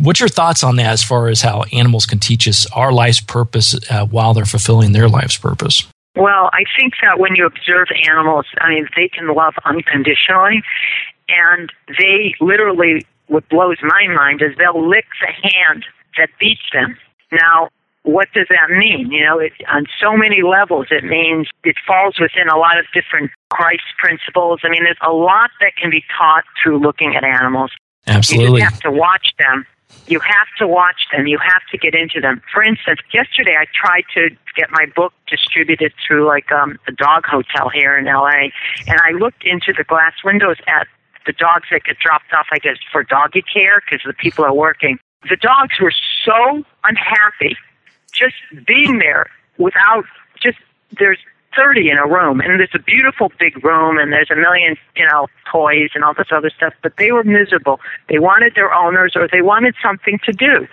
What's 0.00 0.20
your 0.20 0.30
thoughts 0.30 0.64
on 0.64 0.76
that, 0.76 0.92
as 0.92 1.02
far 1.02 1.28
as 1.28 1.42
how 1.42 1.64
animals 1.70 2.06
can 2.06 2.18
teach 2.18 2.48
us 2.48 2.66
our 2.72 2.92
life's 2.92 3.20
purpose 3.20 3.78
uh, 3.90 4.06
while 4.06 4.32
they're 4.32 4.46
fulfilling 4.46 4.92
their 4.92 5.08
life's 5.08 5.36
purpose? 5.36 5.86
Well, 6.14 6.48
I 6.54 6.64
think 6.80 6.94
that 7.02 7.18
when 7.18 7.36
you 7.36 7.44
observe 7.44 7.88
animals, 8.08 8.46
I 8.58 8.70
mean, 8.70 8.88
they 8.96 9.08
can 9.08 9.28
love 9.28 9.52
unconditionally, 9.66 10.62
and 11.28 11.70
they 11.98 12.34
literally, 12.40 13.04
what 13.26 13.46
blows 13.50 13.76
my 13.82 14.06
mind 14.08 14.40
is 14.40 14.56
they'll 14.56 14.88
lick 14.88 15.04
the 15.20 15.50
hand 15.50 15.84
that 16.16 16.30
beats 16.40 16.62
them. 16.72 16.96
Now, 17.32 17.68
what 18.02 18.28
does 18.34 18.46
that 18.50 18.70
mean? 18.70 19.10
You 19.10 19.24
know, 19.24 19.38
it, 19.38 19.52
on 19.68 19.86
so 20.00 20.16
many 20.16 20.42
levels, 20.42 20.86
it 20.90 21.04
means 21.04 21.48
it 21.64 21.76
falls 21.86 22.18
within 22.20 22.48
a 22.48 22.56
lot 22.56 22.78
of 22.78 22.86
different 22.94 23.30
Christ 23.50 23.82
principles. 23.98 24.60
I 24.62 24.68
mean, 24.68 24.84
there's 24.84 25.00
a 25.02 25.12
lot 25.12 25.50
that 25.60 25.72
can 25.80 25.90
be 25.90 26.04
taught 26.16 26.44
through 26.62 26.78
looking 26.78 27.16
at 27.16 27.24
animals. 27.24 27.72
Absolutely. 28.06 28.60
You 28.60 28.66
just 28.66 28.74
have 28.74 28.92
to 28.92 28.96
watch 28.96 29.34
them. 29.38 29.66
You 30.06 30.20
have 30.20 30.46
to 30.58 30.68
watch 30.68 31.06
them. 31.12 31.26
You 31.26 31.38
have 31.38 31.62
to 31.72 31.78
get 31.78 31.94
into 31.94 32.20
them. 32.20 32.42
For 32.52 32.62
instance, 32.62 33.00
yesterday 33.12 33.56
I 33.58 33.66
tried 33.74 34.04
to 34.14 34.30
get 34.56 34.70
my 34.70 34.86
book 34.94 35.12
distributed 35.28 35.92
through 36.06 36.26
like 36.26 36.50
um, 36.52 36.78
a 36.86 36.92
dog 36.92 37.24
hotel 37.26 37.68
here 37.68 37.96
in 37.98 38.04
LA, 38.06 38.50
and 38.86 39.00
I 39.02 39.12
looked 39.18 39.44
into 39.44 39.72
the 39.76 39.84
glass 39.84 40.14
windows 40.24 40.56
at 40.68 40.86
the 41.26 41.32
dogs 41.32 41.66
that 41.72 41.82
get 41.84 41.98
dropped 41.98 42.32
off, 42.32 42.46
I 42.52 42.58
guess, 42.58 42.76
for 42.92 43.02
doggy 43.02 43.42
care 43.42 43.82
because 43.84 44.02
the 44.06 44.14
people 44.14 44.44
are 44.44 44.54
working. 44.54 44.98
The 45.28 45.36
dogs 45.36 45.74
were 45.80 45.92
so 46.26 46.64
unhappy 46.84 47.56
just 48.12 48.34
being 48.66 48.98
there 48.98 49.26
without 49.58 50.04
just 50.42 50.58
there's 50.98 51.18
30 51.56 51.90
in 51.90 51.98
a 51.98 52.06
room 52.06 52.40
and 52.40 52.60
there's 52.60 52.74
a 52.74 52.82
beautiful 52.82 53.32
big 53.40 53.64
room 53.64 53.98
and 53.98 54.12
there's 54.12 54.30
a 54.30 54.36
million 54.36 54.76
you 54.94 55.06
know 55.06 55.26
toys 55.50 55.90
and 55.94 56.04
all 56.04 56.14
this 56.14 56.28
other 56.30 56.50
stuff 56.50 56.74
but 56.82 56.92
they 56.98 57.12
were 57.12 57.24
miserable. 57.24 57.80
They 58.08 58.18
wanted 58.18 58.54
their 58.54 58.72
owners 58.72 59.12
or 59.16 59.28
they 59.30 59.42
wanted 59.42 59.74
something 59.82 60.18
to 60.24 60.32
do. 60.32 60.68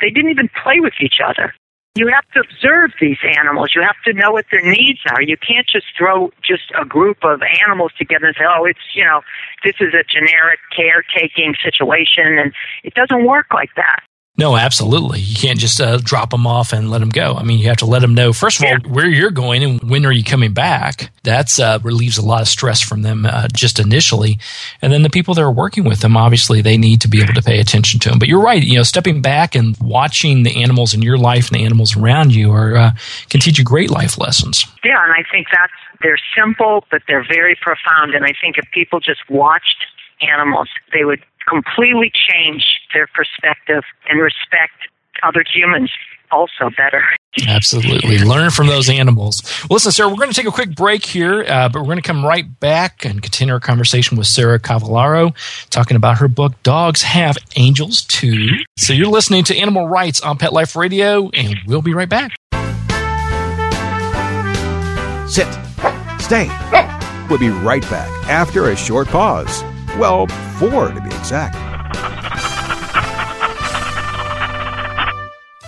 They 0.00 0.10
didn't 0.10 0.30
even 0.30 0.50
play 0.62 0.80
with 0.80 0.92
each 1.00 1.20
other. 1.24 1.54
You 1.94 2.08
have 2.08 2.28
to 2.34 2.40
observe 2.40 2.92
these 3.00 3.16
animals. 3.24 3.72
You 3.74 3.80
have 3.80 3.96
to 4.04 4.12
know 4.12 4.30
what 4.30 4.44
their 4.50 4.60
needs 4.60 5.00
are. 5.08 5.22
You 5.22 5.38
can't 5.38 5.66
just 5.66 5.86
throw 5.96 6.30
just 6.44 6.70
a 6.78 6.84
group 6.84 7.24
of 7.24 7.40
animals 7.64 7.92
together 7.96 8.26
and 8.26 8.36
say 8.36 8.44
oh 8.46 8.64
it's 8.64 8.84
you 8.94 9.04
know 9.04 9.22
this 9.64 9.76
is 9.80 9.94
a 9.94 10.04
generic 10.04 10.60
caretaking 10.76 11.54
situation 11.64 12.36
and 12.38 12.52
it 12.84 12.92
doesn't 12.94 13.24
work 13.24 13.46
like 13.54 13.70
that 13.76 14.02
No, 14.38 14.56
absolutely. 14.56 15.20
You 15.20 15.34
can't 15.34 15.58
just 15.58 15.80
uh, 15.80 15.96
drop 15.96 16.30
them 16.30 16.46
off 16.46 16.74
and 16.74 16.90
let 16.90 16.98
them 16.98 17.08
go. 17.08 17.34
I 17.34 17.42
mean, 17.42 17.58
you 17.58 17.68
have 17.68 17.78
to 17.78 17.86
let 17.86 18.00
them 18.00 18.14
know 18.14 18.34
first 18.34 18.62
of 18.62 18.66
all 18.66 18.90
where 18.90 19.08
you're 19.08 19.30
going 19.30 19.64
and 19.64 19.80
when 19.90 20.04
are 20.04 20.12
you 20.12 20.24
coming 20.24 20.52
back. 20.52 21.10
That's 21.22 21.58
uh, 21.58 21.78
relieves 21.82 22.18
a 22.18 22.24
lot 22.24 22.42
of 22.42 22.48
stress 22.48 22.82
from 22.82 23.02
them 23.02 23.24
uh, 23.24 23.48
just 23.52 23.78
initially, 23.80 24.38
and 24.80 24.92
then 24.92 25.02
the 25.02 25.10
people 25.10 25.34
that 25.34 25.42
are 25.42 25.50
working 25.50 25.84
with 25.84 26.00
them, 26.00 26.16
obviously, 26.16 26.60
they 26.60 26.76
need 26.76 27.00
to 27.00 27.08
be 27.08 27.22
able 27.22 27.34
to 27.34 27.42
pay 27.42 27.58
attention 27.58 27.98
to 28.00 28.10
them. 28.10 28.18
But 28.18 28.28
you're 28.28 28.42
right. 28.42 28.62
You 28.62 28.76
know, 28.76 28.82
stepping 28.82 29.22
back 29.22 29.54
and 29.54 29.76
watching 29.80 30.42
the 30.42 30.62
animals 30.62 30.94
in 30.94 31.02
your 31.02 31.18
life 31.18 31.48
and 31.48 31.58
the 31.58 31.64
animals 31.64 31.96
around 31.96 32.34
you 32.34 32.52
are 32.52 32.76
uh, 32.76 32.90
can 33.28 33.40
teach 33.40 33.58
you 33.58 33.64
great 33.64 33.90
life 33.90 34.18
lessons. 34.18 34.66
Yeah, 34.84 35.02
and 35.02 35.12
I 35.12 35.24
think 35.32 35.48
that's 35.52 35.72
they're 36.02 36.18
simple, 36.36 36.84
but 36.90 37.02
they're 37.08 37.26
very 37.26 37.56
profound. 37.60 38.14
And 38.14 38.24
I 38.24 38.32
think 38.40 38.58
if 38.58 38.70
people 38.72 39.00
just 39.00 39.28
watched 39.30 39.86
animals, 40.20 40.68
they 40.92 41.04
would 41.04 41.24
completely 41.48 42.10
change 42.12 42.64
their 42.92 43.08
perspective 43.14 43.82
and 44.08 44.20
respect 44.20 44.74
other 45.22 45.44
humans 45.52 45.90
also 46.32 46.70
better. 46.76 47.02
Absolutely. 47.46 48.18
Learn 48.18 48.50
from 48.50 48.66
those 48.66 48.88
animals. 48.88 49.42
Well, 49.68 49.76
listen, 49.76 49.92
Sarah, 49.92 50.08
we're 50.08 50.16
going 50.16 50.30
to 50.30 50.34
take 50.34 50.48
a 50.48 50.52
quick 50.52 50.74
break 50.74 51.04
here, 51.04 51.44
uh, 51.46 51.68
but 51.68 51.80
we're 51.80 51.86
going 51.86 51.98
to 51.98 52.02
come 52.02 52.24
right 52.24 52.58
back 52.60 53.04
and 53.04 53.22
continue 53.22 53.52
our 53.54 53.60
conversation 53.60 54.16
with 54.16 54.26
Sarah 54.26 54.58
Cavallaro, 54.58 55.34
talking 55.70 55.96
about 55.96 56.18
her 56.18 56.28
book, 56.28 56.60
Dogs 56.62 57.02
Have 57.02 57.36
Angels 57.56 58.02
Too. 58.02 58.48
So 58.78 58.92
you're 58.92 59.08
listening 59.08 59.44
to 59.44 59.56
Animal 59.56 59.86
Writes 59.86 60.20
on 60.20 60.38
Pet 60.38 60.52
Life 60.52 60.76
Radio, 60.76 61.30
and 61.30 61.56
we'll 61.66 61.82
be 61.82 61.94
right 61.94 62.08
back. 62.08 62.32
Sit. 65.28 65.46
Stay. 66.20 66.48
We'll 67.28 67.38
be 67.38 67.50
right 67.50 67.82
back 67.82 68.08
after 68.28 68.70
a 68.70 68.76
short 68.76 69.08
pause. 69.08 69.62
Well, 69.98 70.26
four 70.58 70.92
to 70.92 71.00
be 71.00 71.08
exact. 71.08 71.75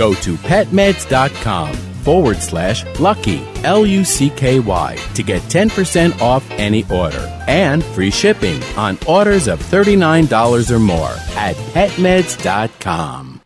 Go 0.00 0.14
to 0.14 0.34
petmeds.com 0.36 1.74
forward 1.74 2.38
slash 2.38 2.86
lucky, 2.98 3.46
L 3.64 3.84
U 3.84 4.02
C 4.02 4.30
K 4.30 4.58
Y, 4.58 4.96
to 5.12 5.22
get 5.22 5.42
10% 5.42 6.22
off 6.22 6.50
any 6.52 6.84
order 6.90 7.26
and 7.46 7.84
free 7.84 8.10
shipping 8.10 8.62
on 8.78 8.96
orders 9.06 9.46
of 9.46 9.60
$39 9.60 10.70
or 10.70 10.78
more 10.78 11.14
at 11.36 11.54
petmeds.com. 11.74 13.42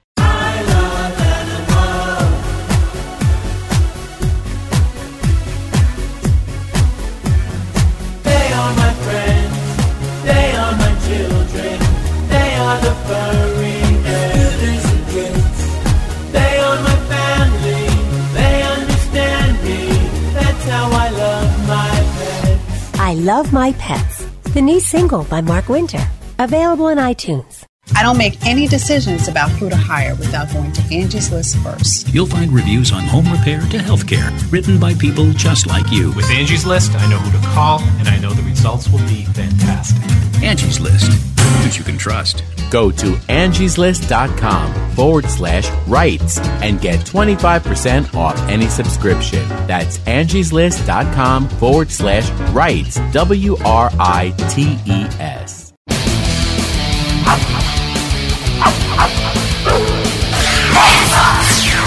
I 23.15 23.19
Love 23.19 23.53
My 23.53 23.71
Pets, 23.75 24.27
the 24.55 24.61
new 24.61 24.81
single 24.81 25.23
by 25.23 25.41
Mark 25.41 25.69
Winter, 25.69 26.05
available 26.41 26.87
on 26.87 26.97
iTunes. 26.97 27.64
I 27.97 28.03
don't 28.03 28.19
make 28.19 28.45
any 28.45 28.67
decisions 28.67 29.29
about 29.29 29.51
who 29.51 29.71
to 29.71 29.77
hire 29.77 30.15
without 30.17 30.53
going 30.53 30.73
to 30.73 30.83
Angie's 30.95 31.31
List 31.31 31.57
first. 31.59 32.09
You'll 32.13 32.27
find 32.27 32.53
reviews 32.53 32.93
on 32.93 33.05
home 33.05 33.31
repair 33.31 33.61
to 33.61 33.79
healthcare, 33.79 34.31
written 34.51 34.79
by 34.81 34.95
people 34.95 35.31
just 35.33 35.67
like 35.67 35.91
you. 35.91 36.13
With 36.13 36.31
Angie's 36.31 36.67
List, 36.67 36.95
I 36.95 37.09
know 37.09 37.19
who 37.19 37.31
to 37.39 37.47
call, 37.49 37.81
and 37.99 38.09
I 38.09 38.19
know 38.19 38.33
the 38.33 38.43
results 38.43 38.89
will 38.89 39.07
be 39.07 39.25
fantastic. 39.27 40.03
Angie's 40.43 40.81
List, 40.81 41.11
who 41.39 41.79
you 41.79 41.85
can 41.85 41.97
trust. 41.97 42.43
Go 42.71 42.91
to 42.91 43.13
angieslist.com 43.29 44.91
forward 44.97 45.27
slash 45.27 45.71
writes 45.87 46.39
and 46.39 46.81
get 46.81 47.01
25% 47.01 48.15
off 48.15 48.37
any 48.49 48.67
subscription. 48.67 49.47
That's 49.69 49.99
angieslist.com 49.99 51.49
forward 51.49 51.91
slash 51.91 52.29
writes, 52.53 52.99
W 53.13 53.57
R 53.65 53.91
I 53.99 54.35
T 54.51 54.79
E 54.87 55.05
S. 55.21 55.54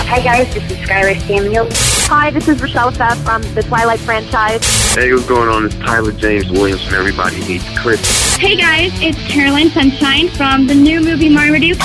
Hi 0.09 0.21
guys, 0.21 0.53
this 0.53 0.63
is 0.71 0.77
Skylar 0.77 1.19
Samuel. 1.27 1.67
Hi, 2.07 2.29
this 2.31 2.47
is 2.47 2.61
Rochelle 2.61 2.93
Pfaff 2.93 3.17
from 3.25 3.41
the 3.55 3.61
Twilight 3.61 3.99
franchise. 3.99 4.61
Hey, 4.95 5.11
what's 5.11 5.27
going 5.27 5.49
on? 5.49 5.65
It's 5.65 5.75
Tyler 5.75 6.13
James 6.13 6.49
Williams 6.49 6.81
from 6.85 6.95
Everybody 6.95 7.45
Needs 7.45 7.65
Chris. 7.77 8.26
Hey 8.39 8.55
guys, 8.55 8.91
it's 9.01 9.17
Caroline 9.31 9.69
Sunshine 9.69 10.29
from 10.29 10.67
the 10.67 10.75
new 10.75 11.01
movie 11.01 11.27
Marmaduke. 11.27 11.79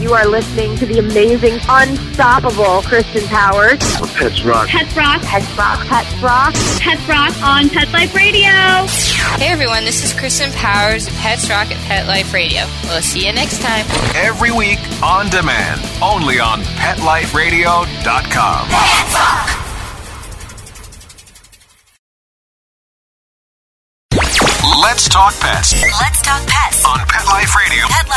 You 0.00 0.12
are 0.12 0.26
listening 0.26 0.76
to 0.78 0.86
the 0.86 0.98
amazing, 0.98 1.60
unstoppable 1.68 2.82
Kristen 2.82 3.22
Powers. 3.28 3.78
Pets 4.14 4.42
Rock. 4.42 4.66
Pets 4.66 4.96
Rock. 4.96 5.22
Pets 5.22 5.56
Rock. 5.56 5.86
Pets 5.86 6.20
Rock. 6.20 6.54
Pets 6.80 7.08
Rock 7.08 7.42
on 7.44 7.68
Pet 7.68 7.92
Life 7.92 8.16
Radio. 8.16 8.50
Hey 9.38 9.46
everyone, 9.52 9.84
this 9.84 10.02
is 10.02 10.12
Kristen 10.12 10.50
Powers 10.52 11.06
of 11.06 11.14
Pets 11.14 11.48
Rock 11.48 11.70
at 11.70 11.78
Pet 11.86 12.08
Life 12.08 12.34
Radio. 12.34 12.62
We'll 12.84 13.00
see 13.00 13.24
you 13.24 13.32
next 13.32 13.62
time. 13.62 13.86
Every 14.16 14.50
week 14.50 14.80
on 15.04 15.30
demand, 15.30 15.80
only 16.02 16.40
on 16.40 16.62
PetLifeRadio.com. 16.82 18.68
Pets 18.68 19.14
Rock. 19.14 19.61
Let's 24.92 25.08
talk 25.08 25.32
pets 25.40 25.72
Let's 25.72 26.20
talk 26.20 26.46
pets 26.46 26.84
on 26.84 26.98
Pet 27.08 27.24
Life 27.24 27.56
Radio. 27.56 27.86
Pet 27.88 28.10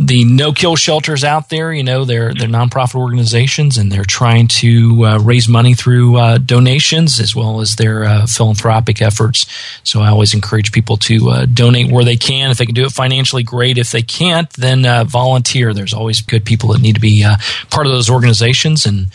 the 0.00 0.24
no-kill 0.24 0.74
shelters 0.74 1.22
out 1.22 1.48
there, 1.48 1.72
you 1.72 1.84
know, 1.84 2.04
they're 2.04 2.34
they're 2.34 2.48
nonprofit 2.48 2.96
organizations, 2.96 3.78
and 3.78 3.92
they're 3.92 4.02
trying 4.02 4.48
to 4.48 5.04
uh, 5.04 5.18
raise 5.20 5.48
money 5.48 5.74
through 5.74 6.16
uh, 6.16 6.38
donations 6.38 7.20
as 7.20 7.36
well 7.36 7.60
as 7.60 7.76
their 7.76 8.02
uh, 8.02 8.26
philanthropic 8.26 9.00
efforts. 9.00 9.46
So, 9.84 10.00
I 10.00 10.08
always 10.08 10.34
encourage 10.34 10.72
people 10.72 10.96
to 10.96 11.30
uh, 11.30 11.46
donate 11.46 11.92
where 11.92 12.04
they 12.04 12.16
can. 12.16 12.50
If 12.50 12.58
they 12.58 12.66
can 12.66 12.74
do 12.74 12.84
it 12.84 12.90
financially, 12.90 13.44
great. 13.44 13.78
If 13.78 13.92
they 13.92 14.02
can't, 14.02 14.50
then 14.54 14.84
uh, 14.84 15.04
volunteer. 15.04 15.72
There's 15.72 15.94
always 15.94 16.20
good 16.20 16.44
people 16.44 16.70
that 16.72 16.82
need 16.82 16.96
to 16.96 17.00
be 17.00 17.24
part 17.70 17.86
of 17.86 17.92
those 17.92 18.10
organizations. 18.10 18.86
And 18.86 19.06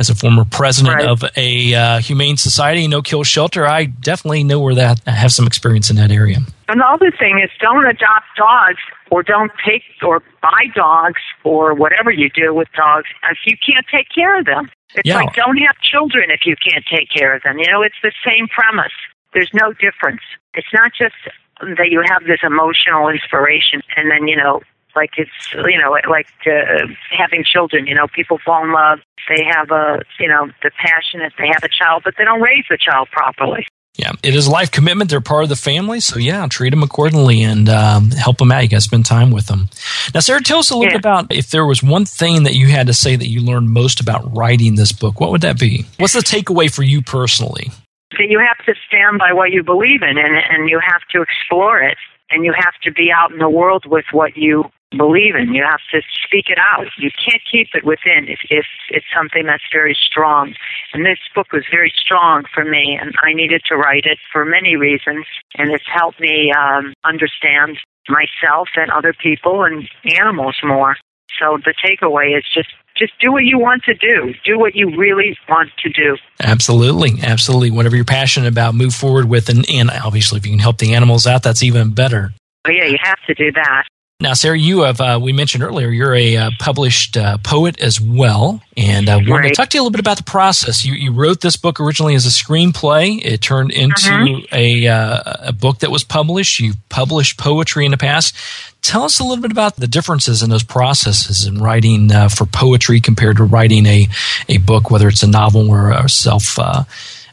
as 0.00 0.08
a 0.08 0.14
former 0.14 0.44
president 0.46 0.96
Right. 0.96 1.06
of 1.06 1.22
a 1.36 1.74
uh, 1.74 1.98
humane 2.00 2.38
society, 2.38 2.88
no-kill 2.88 3.22
shelter, 3.22 3.66
I 3.66 3.84
definitely 3.84 4.42
know 4.44 4.58
where 4.58 4.74
that 4.74 4.98
I 5.06 5.10
have 5.12 5.30
some 5.30 5.46
experience 5.46 5.90
in 5.90 5.96
that 5.96 6.10
area. 6.10 6.38
And 6.68 6.80
the 6.80 6.86
other 6.86 7.10
thing 7.12 7.38
is 7.44 7.50
don't 7.60 7.84
adopt 7.84 8.24
dogs 8.36 8.80
or 9.10 9.22
don't 9.22 9.52
take 9.66 9.82
or 10.02 10.22
buy 10.40 10.64
dogs 10.74 11.20
or 11.44 11.74
whatever 11.74 12.10
you 12.10 12.30
do 12.30 12.54
with 12.54 12.68
dogs 12.74 13.06
if 13.30 13.38
you 13.44 13.56
can't 13.60 13.84
take 13.92 14.06
care 14.14 14.38
of 14.40 14.46
them. 14.46 14.70
It's 14.94 15.06
Yeah. 15.06 15.16
like 15.16 15.34
don't 15.34 15.58
have 15.58 15.76
children 15.82 16.30
if 16.30 16.46
you 16.46 16.56
can't 16.56 16.84
take 16.86 17.10
care 17.10 17.34
of 17.36 17.42
them. 17.42 17.58
You 17.58 17.70
know, 17.70 17.82
it's 17.82 18.00
the 18.02 18.12
same 18.24 18.48
premise. 18.48 18.92
There's 19.34 19.50
no 19.52 19.72
difference. 19.74 20.22
It's 20.54 20.72
not 20.72 20.92
just 20.98 21.14
that 21.60 21.90
you 21.90 22.02
have 22.08 22.24
this 22.24 22.40
emotional 22.42 23.08
inspiration 23.10 23.82
and 23.96 24.10
then, 24.10 24.26
you 24.26 24.36
know, 24.36 24.62
like 24.94 25.10
it's, 25.16 25.30
you 25.52 25.78
know, 25.78 25.90
like 26.08 26.28
uh, 26.46 26.86
having 27.10 27.44
children, 27.44 27.86
you 27.86 27.94
know, 27.94 28.06
people 28.14 28.38
fall 28.44 28.64
in 28.64 28.72
love. 28.72 29.00
They 29.28 29.44
have 29.44 29.70
a, 29.70 30.00
you 30.18 30.28
know, 30.28 30.48
the 30.62 30.70
passion 30.76 31.20
that 31.20 31.32
they 31.38 31.46
have 31.48 31.62
a 31.62 31.68
child, 31.68 32.02
but 32.04 32.14
they 32.18 32.24
don't 32.24 32.40
raise 32.40 32.64
the 32.68 32.78
child 32.78 33.08
properly. 33.10 33.66
Yeah, 33.96 34.12
it 34.22 34.34
is 34.34 34.46
a 34.46 34.50
life 34.50 34.70
commitment. 34.70 35.10
They're 35.10 35.20
part 35.20 35.42
of 35.42 35.48
the 35.48 35.56
family, 35.56 36.00
so 36.00 36.18
yeah, 36.18 36.46
treat 36.48 36.70
them 36.70 36.82
accordingly 36.82 37.42
and 37.42 37.68
um, 37.68 38.12
help 38.12 38.38
them 38.38 38.52
out. 38.52 38.62
You 38.62 38.68
got 38.68 38.76
to 38.76 38.82
spend 38.82 39.04
time 39.04 39.30
with 39.30 39.46
them. 39.46 39.68
Now, 40.14 40.20
Sarah, 40.20 40.40
tell 40.40 40.60
us 40.60 40.70
a 40.70 40.76
little 40.76 40.92
bit 40.92 40.98
about 40.98 41.32
if 41.32 41.50
there 41.50 41.66
was 41.66 41.82
one 41.82 42.06
thing 42.06 42.44
that 42.44 42.54
you 42.54 42.68
had 42.68 42.86
to 42.86 42.94
say 42.94 43.16
that 43.16 43.28
you 43.28 43.40
learned 43.40 43.70
most 43.70 44.00
about 44.00 44.34
writing 44.34 44.76
this 44.76 44.92
book. 44.92 45.20
What 45.20 45.32
would 45.32 45.42
that 45.42 45.58
be? 45.58 45.86
What's 45.98 46.14
the 46.14 46.20
takeaway 46.20 46.72
for 46.72 46.82
you 46.82 47.02
personally? 47.02 47.72
that 48.18 48.28
you 48.28 48.38
have 48.38 48.64
to 48.66 48.74
stand 48.86 49.18
by 49.18 49.32
what 49.32 49.50
you 49.50 49.62
believe 49.62 50.02
in 50.02 50.18
and, 50.18 50.34
and 50.50 50.68
you 50.68 50.80
have 50.80 51.02
to 51.12 51.22
explore 51.22 51.80
it 51.80 51.96
and 52.30 52.44
you 52.44 52.52
have 52.56 52.74
to 52.82 52.90
be 52.92 53.10
out 53.14 53.32
in 53.32 53.38
the 53.38 53.48
world 53.48 53.84
with 53.86 54.04
what 54.12 54.36
you 54.36 54.64
believe 54.96 55.34
in. 55.36 55.54
You 55.54 55.64
have 55.64 55.80
to 55.92 56.02
speak 56.24 56.46
it 56.48 56.58
out. 56.58 56.86
You 56.98 57.10
can't 57.10 57.42
keep 57.50 57.68
it 57.74 57.84
within 57.84 58.28
if, 58.28 58.40
if 58.50 58.66
it's 58.90 59.06
something 59.14 59.46
that's 59.46 59.64
very 59.72 59.96
strong. 60.00 60.54
And 60.92 61.04
this 61.04 61.18
book 61.34 61.52
was 61.52 61.64
very 61.70 61.92
strong 61.96 62.44
for 62.52 62.64
me 62.64 62.98
and 63.00 63.14
I 63.22 63.32
needed 63.32 63.62
to 63.66 63.76
write 63.76 64.04
it 64.04 64.18
for 64.32 64.44
many 64.44 64.76
reasons 64.76 65.26
and 65.56 65.70
it's 65.70 65.86
helped 65.86 66.20
me 66.20 66.52
um, 66.52 66.92
understand 67.04 67.78
myself 68.08 68.68
and 68.76 68.90
other 68.90 69.12
people 69.12 69.64
and 69.64 69.88
animals 70.18 70.58
more. 70.64 70.96
So 71.38 71.58
the 71.64 71.74
takeaway 71.74 72.36
is 72.36 72.44
just 72.52 72.68
just 72.96 73.12
do 73.18 73.32
what 73.32 73.44
you 73.44 73.58
want 73.58 73.82
to 73.84 73.94
do. 73.94 74.34
Do 74.44 74.58
what 74.58 74.74
you 74.74 74.94
really 74.96 75.36
want 75.48 75.70
to 75.78 75.88
do. 75.88 76.18
Absolutely, 76.42 77.22
absolutely. 77.22 77.70
Whatever 77.70 77.96
you're 77.96 78.04
passionate 78.04 78.48
about, 78.48 78.74
move 78.74 78.94
forward 78.94 79.26
with, 79.26 79.48
and, 79.48 79.64
and 79.70 79.90
obviously, 79.90 80.38
if 80.38 80.44
you 80.44 80.52
can 80.52 80.58
help 80.58 80.78
the 80.78 80.92
animals 80.92 81.26
out, 81.26 81.42
that's 81.42 81.62
even 81.62 81.92
better. 81.92 82.32
Oh 82.66 82.70
yeah, 82.70 82.84
you 82.84 82.98
have 83.00 83.18
to 83.26 83.34
do 83.34 83.52
that. 83.52 83.84
Now, 84.22 84.34
Sarah, 84.34 84.58
you 84.58 84.82
have, 84.82 85.00
uh, 85.00 85.18
we 85.20 85.32
mentioned 85.32 85.64
earlier, 85.64 85.88
you're 85.88 86.14
a 86.14 86.36
uh, 86.36 86.50
published 86.58 87.16
uh, 87.16 87.38
poet 87.38 87.80
as 87.80 87.98
well. 87.98 88.60
And 88.76 89.08
I 89.08 89.14
uh, 89.14 89.20
wanted 89.26 89.48
to 89.48 89.54
talk 89.54 89.70
to 89.70 89.78
you 89.78 89.80
a 89.80 89.82
little 89.82 89.92
bit 89.92 90.00
about 90.00 90.18
the 90.18 90.24
process. 90.24 90.84
You, 90.84 90.92
you 90.92 91.10
wrote 91.10 91.40
this 91.40 91.56
book 91.56 91.80
originally 91.80 92.14
as 92.14 92.26
a 92.26 92.28
screenplay. 92.28 93.18
It 93.24 93.40
turned 93.40 93.70
into 93.70 94.10
Mhm. 94.10 94.46
a, 94.52 94.86
uh, 94.88 95.48
a 95.48 95.52
book 95.52 95.78
that 95.78 95.90
was 95.90 96.04
published. 96.04 96.60
You've 96.60 96.76
published 96.90 97.38
poetry 97.38 97.86
in 97.86 97.92
the 97.92 97.96
past. 97.96 98.34
Tell 98.82 99.04
us 99.04 99.20
a 99.20 99.24
little 99.24 99.40
bit 99.40 99.52
about 99.52 99.76
the 99.76 99.86
differences 99.86 100.42
in 100.42 100.50
those 100.50 100.64
processes 100.64 101.46
in 101.46 101.58
writing 101.58 102.12
uh, 102.12 102.28
for 102.28 102.44
poetry 102.44 103.00
compared 103.00 103.38
to 103.38 103.44
writing 103.44 103.86
a, 103.86 104.06
a 104.50 104.58
book, 104.58 104.90
whether 104.90 105.08
it's 105.08 105.22
a 105.22 105.26
novel 105.26 105.70
or 105.70 105.92
a 105.92 106.10
self 106.10 106.58
uh, 106.58 106.84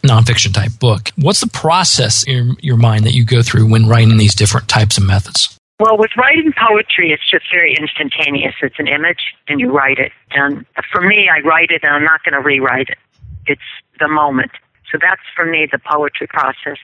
nonfiction 0.04 0.54
type 0.54 0.72
book. 0.80 1.12
What's 1.18 1.42
the 1.42 1.48
process 1.48 2.24
in 2.26 2.56
your 2.62 2.78
mind 2.78 3.06
that 3.06 3.14
you 3.14 3.26
go 3.26 3.42
through 3.42 3.68
when 3.68 3.88
writing 3.90 4.16
these 4.16 4.36
different 4.36 4.70
types 4.70 4.98
of 4.98 5.04
methods? 5.04 5.57
Well, 5.80 5.96
with 5.98 6.10
writing 6.18 6.54
poetry, 6.58 7.12
it's 7.12 7.30
just 7.30 7.46
very 7.54 7.76
instantaneous. 7.80 8.56
It's 8.64 8.80
an 8.80 8.88
image, 8.88 9.36
and 9.48 9.60
you 9.60 9.72
write 9.72 10.00
it. 10.00 10.12
And 10.32 10.66
for 10.92 11.02
me, 11.02 11.30
I 11.30 11.42
write 11.48 11.70
it, 11.70 11.84
and 11.84 11.94
I'm 11.94 12.04
not 12.04 12.24
going 12.24 12.34
to 12.34 12.42
rewrite 12.42 12.90
it. 12.90 12.98
It's 13.46 13.62
the 14.00 14.08
moment. 14.08 14.52
So 14.92 14.98
that's 15.00 15.22
for 15.36 15.46
me 15.46 15.68
the 15.72 15.78
poetry 15.78 16.26
process. 16.28 16.78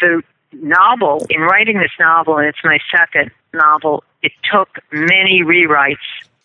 The 0.00 0.22
novel, 0.54 1.26
in 1.28 1.42
writing 1.42 1.80
this 1.80 1.92
novel, 2.00 2.38
and 2.38 2.46
it's 2.46 2.64
my 2.64 2.78
second 2.90 3.30
novel, 3.52 4.04
it 4.22 4.32
took 4.50 4.68
many 4.90 5.42
rewrites 5.44 5.96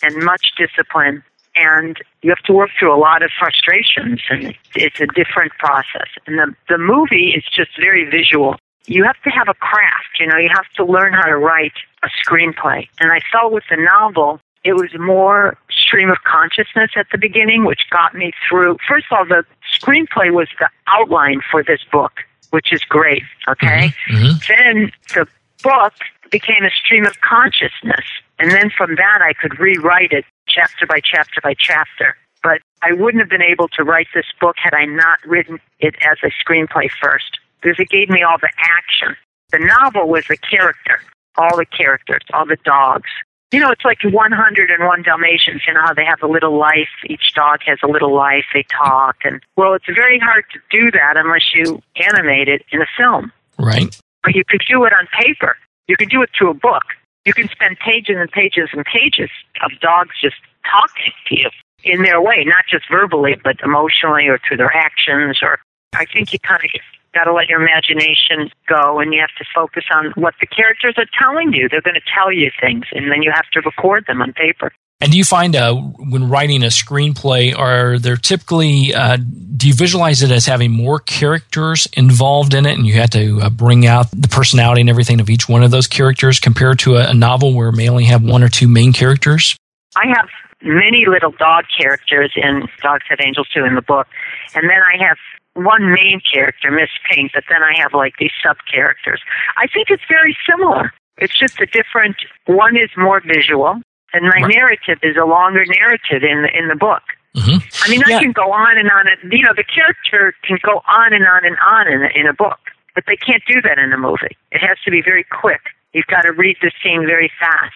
and 0.03 0.21
much 0.21 0.51
discipline. 0.57 1.23
And 1.55 1.97
you 2.21 2.29
have 2.29 2.43
to 2.47 2.51
work 2.51 2.71
through 2.77 2.93
a 2.93 2.99
lot 2.99 3.23
of 3.23 3.31
frustrations, 3.39 4.21
and 4.29 4.53
it's 4.75 4.99
a 4.99 5.07
different 5.07 5.53
process. 5.59 6.09
And 6.27 6.37
the, 6.37 6.53
the 6.67 6.77
movie 6.77 7.33
is 7.37 7.45
just 7.55 7.71
very 7.79 8.03
visual 8.03 8.57
you 8.87 9.03
have 9.03 9.21
to 9.23 9.29
have 9.29 9.47
a 9.47 9.53
craft, 9.55 10.19
you 10.19 10.27
know, 10.27 10.37
you 10.37 10.49
have 10.49 10.67
to 10.75 10.85
learn 10.85 11.13
how 11.13 11.27
to 11.27 11.37
write 11.37 11.73
a 12.03 12.07
screenplay. 12.23 12.87
And 12.99 13.11
I 13.11 13.19
felt 13.31 13.51
with 13.51 13.63
the 13.69 13.77
novel, 13.77 14.39
it 14.63 14.73
was 14.73 14.89
more 14.99 15.57
stream 15.69 16.09
of 16.09 16.17
consciousness 16.23 16.91
at 16.95 17.07
the 17.11 17.17
beginning, 17.17 17.65
which 17.65 17.81
got 17.89 18.15
me 18.15 18.31
through. 18.47 18.77
First 18.87 19.05
of 19.11 19.17
all, 19.17 19.25
the 19.25 19.43
screenplay 19.79 20.31
was 20.31 20.47
the 20.59 20.69
outline 20.87 21.41
for 21.51 21.63
this 21.63 21.81
book, 21.91 22.11
which 22.49 22.73
is 22.73 22.83
great. 22.83 23.23
Okay. 23.47 23.93
Mm-hmm, 24.09 24.15
mm-hmm. 24.15 24.53
Then 24.53 24.91
the 25.13 25.27
book 25.63 25.93
became 26.31 26.63
a 26.63 26.71
stream 26.71 27.05
of 27.05 27.19
consciousness. 27.21 28.05
And 28.39 28.51
then 28.51 28.69
from 28.75 28.95
that, 28.95 29.19
I 29.21 29.33
could 29.33 29.59
rewrite 29.59 30.11
it 30.11 30.25
chapter 30.47 30.85
by 30.85 30.99
chapter 31.03 31.41
by 31.41 31.53
chapter. 31.57 32.17
But 32.43 32.61
I 32.81 32.93
wouldn't 32.93 33.21
have 33.21 33.29
been 33.29 33.41
able 33.41 33.67
to 33.69 33.83
write 33.83 34.07
this 34.13 34.25
book 34.39 34.55
had 34.61 34.73
I 34.73 34.85
not 34.85 35.19
written 35.25 35.59
it 35.79 35.95
as 36.01 36.17
a 36.23 36.31
screenplay 36.43 36.89
first, 37.01 37.39
because 37.65 37.79
it 37.79 37.89
gave 37.89 38.09
me 38.09 38.21
all 38.21 38.37
the 38.39 38.49
action. 38.59 39.17
The 39.51 39.57
novel 39.59 40.07
was 40.07 40.25
the 40.27 40.37
character, 40.37 41.01
all 41.35 41.57
the 41.57 41.65
characters, 41.65 42.21
all 42.31 42.45
the 42.45 42.57
dogs. 42.63 43.09
You 43.51 43.59
know, 43.59 43.71
it's 43.71 43.85
like 43.85 44.03
101 44.03 45.03
Dalmatians, 45.03 45.61
you 45.65 45.73
know 45.73 45.81
how 45.83 45.93
they 45.93 46.05
have 46.05 46.21
a 46.21 46.27
little 46.27 46.57
life. 46.57 46.89
Each 47.07 47.33
dog 47.33 47.59
has 47.65 47.79
a 47.83 47.87
little 47.87 48.13
life. 48.13 48.45
They 48.53 48.65
talk. 48.69 49.17
And, 49.23 49.41
well, 49.57 49.73
it's 49.73 49.85
very 49.85 50.19
hard 50.19 50.45
to 50.53 50.59
do 50.69 50.91
that 50.91 51.13
unless 51.15 51.53
you 51.55 51.81
animate 51.95 52.49
it 52.49 52.63
in 52.71 52.81
a 52.81 52.87
film. 52.97 53.31
Right. 53.57 53.97
But 54.23 54.35
you 54.35 54.43
could 54.47 54.61
do 54.67 54.83
it 54.83 54.93
on 54.93 55.07
paper. 55.19 55.55
You 55.87 55.95
could 55.97 56.09
do 56.09 56.21
it 56.21 56.29
through 56.37 56.51
a 56.51 56.55
book. 56.55 56.83
You 57.25 57.33
can 57.33 57.47
spend 57.49 57.77
pages 57.79 58.17
and 58.19 58.29
pages 58.29 58.69
and 58.73 58.83
pages 58.85 59.29
of 59.63 59.71
dogs 59.79 60.11
just 60.21 60.35
talking 60.69 61.13
to 61.27 61.35
you 61.35 61.49
in 61.83 62.01
their 62.01 62.21
way, 62.21 62.43
not 62.45 62.65
just 62.69 62.85
verbally, 62.91 63.35
but 63.43 63.57
emotionally 63.63 64.27
or 64.27 64.39
through 64.45 64.57
their 64.57 64.75
actions. 64.75 65.39
Or 65.41 65.59
I 65.93 66.05
think 66.05 66.33
you 66.33 66.39
kind 66.39 66.61
of 66.63 66.69
got 67.15 67.23
to 67.23 67.33
let 67.33 67.47
your 67.47 67.61
imagination 67.61 68.51
go 68.67 68.99
and 68.99 69.13
you 69.13 69.21
have 69.21 69.33
to 69.39 69.45
focus 69.55 69.85
on 69.95 70.11
what 70.15 70.35
the 70.39 70.45
characters 70.45 70.95
are 70.97 71.07
telling 71.17 71.53
you. 71.53 71.67
They're 71.69 71.81
going 71.81 71.95
to 71.95 72.11
tell 72.13 72.31
you 72.31 72.51
things, 72.61 72.85
and 72.91 73.09
then 73.09 73.23
you 73.23 73.31
have 73.33 73.49
to 73.53 73.61
record 73.61 74.05
them 74.07 74.21
on 74.21 74.33
paper. 74.33 74.71
And 75.01 75.11
do 75.11 75.17
you 75.17 75.25
find 75.25 75.55
uh, 75.55 75.75
when 75.75 76.29
writing 76.29 76.63
a 76.63 76.67
screenplay, 76.67 77.57
are 77.57 77.99
there 77.99 78.15
typically, 78.15 78.93
uh, 78.93 79.17
do 79.17 79.67
you 79.67 79.73
visualize 79.73 80.23
it 80.23 80.31
as 80.31 80.45
having 80.45 80.71
more 80.71 80.99
characters 80.99 81.85
involved 81.93 82.53
in 82.53 82.65
it 82.65 82.77
and 82.77 82.87
you 82.87 82.93
have 82.93 83.09
to 83.11 83.41
uh, 83.41 83.49
bring 83.49 83.85
out 83.85 84.09
the 84.11 84.29
personality 84.29 84.81
and 84.81 84.89
everything 84.89 85.19
of 85.19 85.29
each 85.29 85.49
one 85.49 85.63
of 85.63 85.71
those 85.71 85.87
characters 85.87 86.39
compared 86.39 86.79
to 86.79 86.95
a, 86.95 87.09
a 87.09 87.13
novel 87.13 87.53
where 87.53 87.73
may 87.73 87.89
only 87.89 88.05
have 88.05 88.23
one 88.23 88.41
or 88.41 88.47
two 88.47 88.69
main 88.69 88.93
characters? 88.93 89.57
I 89.97 90.07
have 90.07 90.29
many 90.61 91.05
little 91.07 91.31
dog 91.31 91.65
characters 91.77 92.31
in 92.35 92.67
Dogs 92.81 93.03
Have 93.09 93.19
Angels 93.23 93.49
too 93.53 93.65
in 93.65 93.75
the 93.75 93.81
book, 93.81 94.07
and 94.55 94.63
then 94.63 94.79
I 94.79 95.05
have 95.05 95.17
one 95.55 95.91
main 95.91 96.21
character, 96.21 96.69
Miss 96.69 96.89
Pink, 97.09 97.31
but 97.33 97.43
then 97.49 97.63
I 97.63 97.73
have 97.81 97.93
like 97.93 98.13
these 98.19 98.31
sub 98.43 98.57
characters. 98.71 99.21
I 99.57 99.67
think 99.67 99.89
it's 99.89 100.03
very 100.07 100.37
similar. 100.47 100.93
It's 101.17 101.37
just 101.37 101.59
a 101.59 101.65
different. 101.65 102.17
One 102.45 102.75
is 102.75 102.89
more 102.97 103.21
visual, 103.21 103.79
and 104.13 104.23
my 104.27 104.47
narrative 104.47 104.99
is 105.01 105.15
a 105.15 105.25
longer 105.25 105.63
narrative 105.65 106.23
in 106.23 106.43
the 106.43 106.51
in 106.57 106.67
the 106.67 106.75
book. 106.75 107.03
Mm-hmm. 107.35 107.57
I 107.83 107.89
mean, 107.89 108.01
I 108.05 108.21
can 108.21 108.31
go 108.31 108.51
on 108.51 108.77
and 108.77 108.89
on. 108.89 109.05
And, 109.07 109.31
you 109.31 109.43
know, 109.43 109.53
the 109.55 109.63
character 109.63 110.33
can 110.43 110.57
go 110.61 110.81
on 110.87 111.13
and 111.13 111.25
on 111.25 111.45
and 111.45 111.57
on 111.59 111.87
in 111.87 112.03
in 112.15 112.27
a 112.27 112.33
book, 112.33 112.59
but 112.93 113.05
they 113.07 113.15
can't 113.15 113.43
do 113.47 113.61
that 113.61 113.77
in 113.79 113.91
a 113.91 113.97
movie. 113.97 114.37
It 114.51 114.59
has 114.59 114.77
to 114.85 114.91
be 114.91 115.01
very 115.01 115.23
quick. 115.23 115.61
You've 115.93 116.07
got 116.07 116.21
to 116.21 116.31
read 116.31 116.57
the 116.61 116.71
scene 116.83 117.05
very 117.05 117.31
fast, 117.39 117.73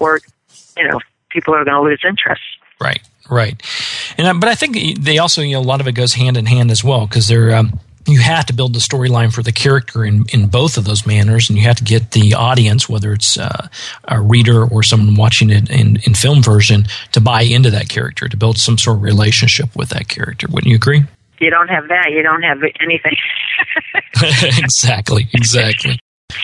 or 0.00 0.20
you 0.76 0.88
know, 0.88 0.98
people 1.30 1.54
are 1.54 1.64
going 1.64 1.76
to 1.76 1.88
lose 1.88 2.02
interest. 2.06 2.42
Right, 2.80 3.02
right. 3.30 3.62
And 4.18 4.26
uh, 4.26 4.34
but 4.34 4.48
I 4.48 4.54
think 4.54 5.00
they 5.00 5.18
also, 5.18 5.42
you 5.42 5.54
know, 5.54 5.60
a 5.60 5.62
lot 5.62 5.80
of 5.80 5.88
it 5.88 5.92
goes 5.92 6.14
hand 6.14 6.36
in 6.36 6.46
hand 6.46 6.70
as 6.70 6.82
well 6.84 7.06
because 7.06 7.28
they're. 7.28 7.54
Um, 7.54 7.80
you 8.06 8.20
have 8.20 8.46
to 8.46 8.52
build 8.52 8.74
the 8.74 8.80
storyline 8.80 9.32
for 9.32 9.44
the 9.44 9.52
character 9.52 10.04
in, 10.04 10.24
in 10.32 10.48
both 10.48 10.76
of 10.76 10.84
those 10.84 11.06
manners, 11.06 11.48
and 11.48 11.56
you 11.56 11.64
have 11.64 11.76
to 11.76 11.84
get 11.84 12.10
the 12.10 12.34
audience, 12.34 12.88
whether 12.88 13.12
it's 13.12 13.38
uh, 13.38 13.68
a 14.04 14.20
reader 14.20 14.64
or 14.64 14.82
someone 14.82 15.14
watching 15.14 15.50
it 15.50 15.70
in, 15.70 16.00
in 16.04 16.14
film 16.14 16.42
version, 16.42 16.84
to 17.12 17.20
buy 17.20 17.42
into 17.42 17.70
that 17.70 17.88
character, 17.88 18.28
to 18.28 18.36
build 18.36 18.58
some 18.58 18.76
sort 18.76 18.96
of 18.96 19.02
relationship 19.04 19.74
with 19.76 19.90
that 19.90 20.08
character. 20.08 20.48
Wouldn't 20.50 20.68
you 20.68 20.74
agree? 20.74 21.04
You 21.38 21.50
don't 21.50 21.68
have 21.68 21.88
that, 21.88 22.10
you 22.10 22.22
don't 22.22 22.42
have 22.42 22.58
anything. 22.80 23.16
exactly, 24.58 25.28
exactly. 25.32 25.98